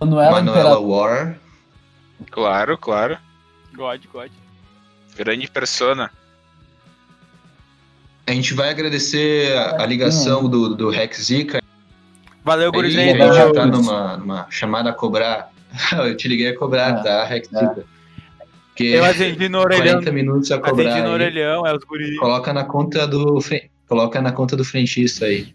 Manuela 0.00 0.30
Manuela. 0.42 0.78
War. 0.80 1.38
Claro, 2.30 2.76
claro. 2.76 3.18
God, 3.74 4.04
God. 4.12 4.30
Grande 5.16 5.48
persona. 5.48 6.10
A 8.26 8.32
gente 8.32 8.54
vai 8.54 8.70
agradecer 8.70 9.56
a, 9.56 9.82
a 9.82 9.86
ligação 9.86 10.48
do, 10.48 10.74
do 10.74 10.90
Rex 10.90 11.22
Zika. 11.22 11.57
Valeu, 12.48 12.72
gurizada. 12.72 13.02
a 13.02 13.32
gente 13.32 13.54
tá 13.54 13.66
Guris. 13.66 13.78
numa, 13.78 14.16
numa 14.16 14.50
chamada 14.50 14.88
a 14.90 14.92
cobrar. 14.94 15.52
Eu 15.92 16.16
te 16.16 16.26
liguei 16.28 16.48
a 16.48 16.56
cobrar, 16.58 17.00
É, 17.00 17.02
tá, 17.02 17.24
Rex 17.24 17.52
é. 17.52 17.58
Zika? 17.58 17.84
Porque 18.68 18.84
Eu 18.84 19.04
atendi 19.04 19.48
no 19.48 19.58
orelhão. 19.58 19.86
40 20.00 20.12
minutos 20.12 20.50
a 20.50 20.58
cobrar. 20.58 20.88
Atendi 20.88 21.00
no 21.02 21.08
aí. 21.08 21.12
orelhão, 21.14 21.66
é 21.66 21.74
os 21.76 21.84
guri. 21.84 22.16
Coloca 22.16 22.52
na 22.52 22.64
conta 22.64 23.06
do 23.06 23.38
coloca 23.86 24.20
na 24.22 24.32
conta 24.32 24.56
do 24.56 24.64
frentista 24.64 25.26
aí. 25.26 25.54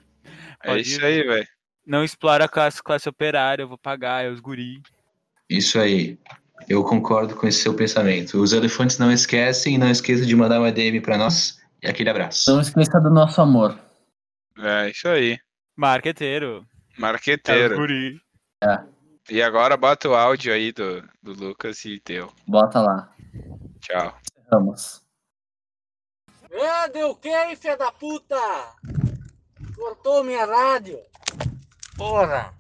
É 0.64 0.68
Pode 0.68 0.82
isso 0.82 1.04
aí, 1.04 1.24
velho. 1.24 1.48
Não 1.86 2.04
explora 2.04 2.46
a 2.46 2.48
classe, 2.48 2.82
classe 2.82 3.10
operária, 3.10 3.64
eu 3.64 3.68
vou 3.68 3.78
pagar, 3.78 4.24
é 4.24 4.30
os 4.30 4.40
guri. 4.40 4.82
Isso 5.50 5.80
aí. 5.80 6.18
Eu 6.70 6.84
concordo 6.84 7.36
com 7.36 7.48
esse 7.48 7.62
seu 7.62 7.74
pensamento. 7.74 8.40
Os 8.40 8.54
elefantes 8.54 8.98
não 8.98 9.12
esquecem, 9.12 9.78
não 9.78 9.90
esqueça 9.90 10.26
de 10.26 10.36
mandar 10.36 10.60
uma 10.60 10.72
DM 10.72 11.02
pra 11.02 11.18
nós 11.18 11.60
e 11.82 11.88
aquele 11.88 12.10
abraço. 12.10 12.52
Não 12.54 12.62
esqueça 12.62 13.00
do 13.02 13.10
nosso 13.10 13.42
amor. 13.42 13.78
É 14.60 14.90
isso 14.90 15.08
aí. 15.08 15.38
Marqueteiro. 15.76 16.66
É 16.98 17.02
Marqueteiro. 17.02 17.76
guri. 17.76 18.22
E 19.30 19.42
agora 19.42 19.78
bota 19.78 20.10
o 20.10 20.16
áudio 20.16 20.54
aí 20.54 20.72
do, 20.72 21.02
do 21.22 21.34
Lucas 21.34 21.84
e 21.86 22.00
teu. 22.00 22.32
Bota 22.48 22.82
lá. 22.82 23.10
Tchau. 23.80 24.18
Vamos. 24.52 25.02
É, 26.52 26.90
deu 26.90 27.16
quem, 27.16 27.56
filha 27.56 27.76
da 27.78 27.92
puta? 27.92 28.36
Cortou 29.76 30.24
minha 30.24 30.46
rádio. 30.46 31.00
Porra. 31.98 32.54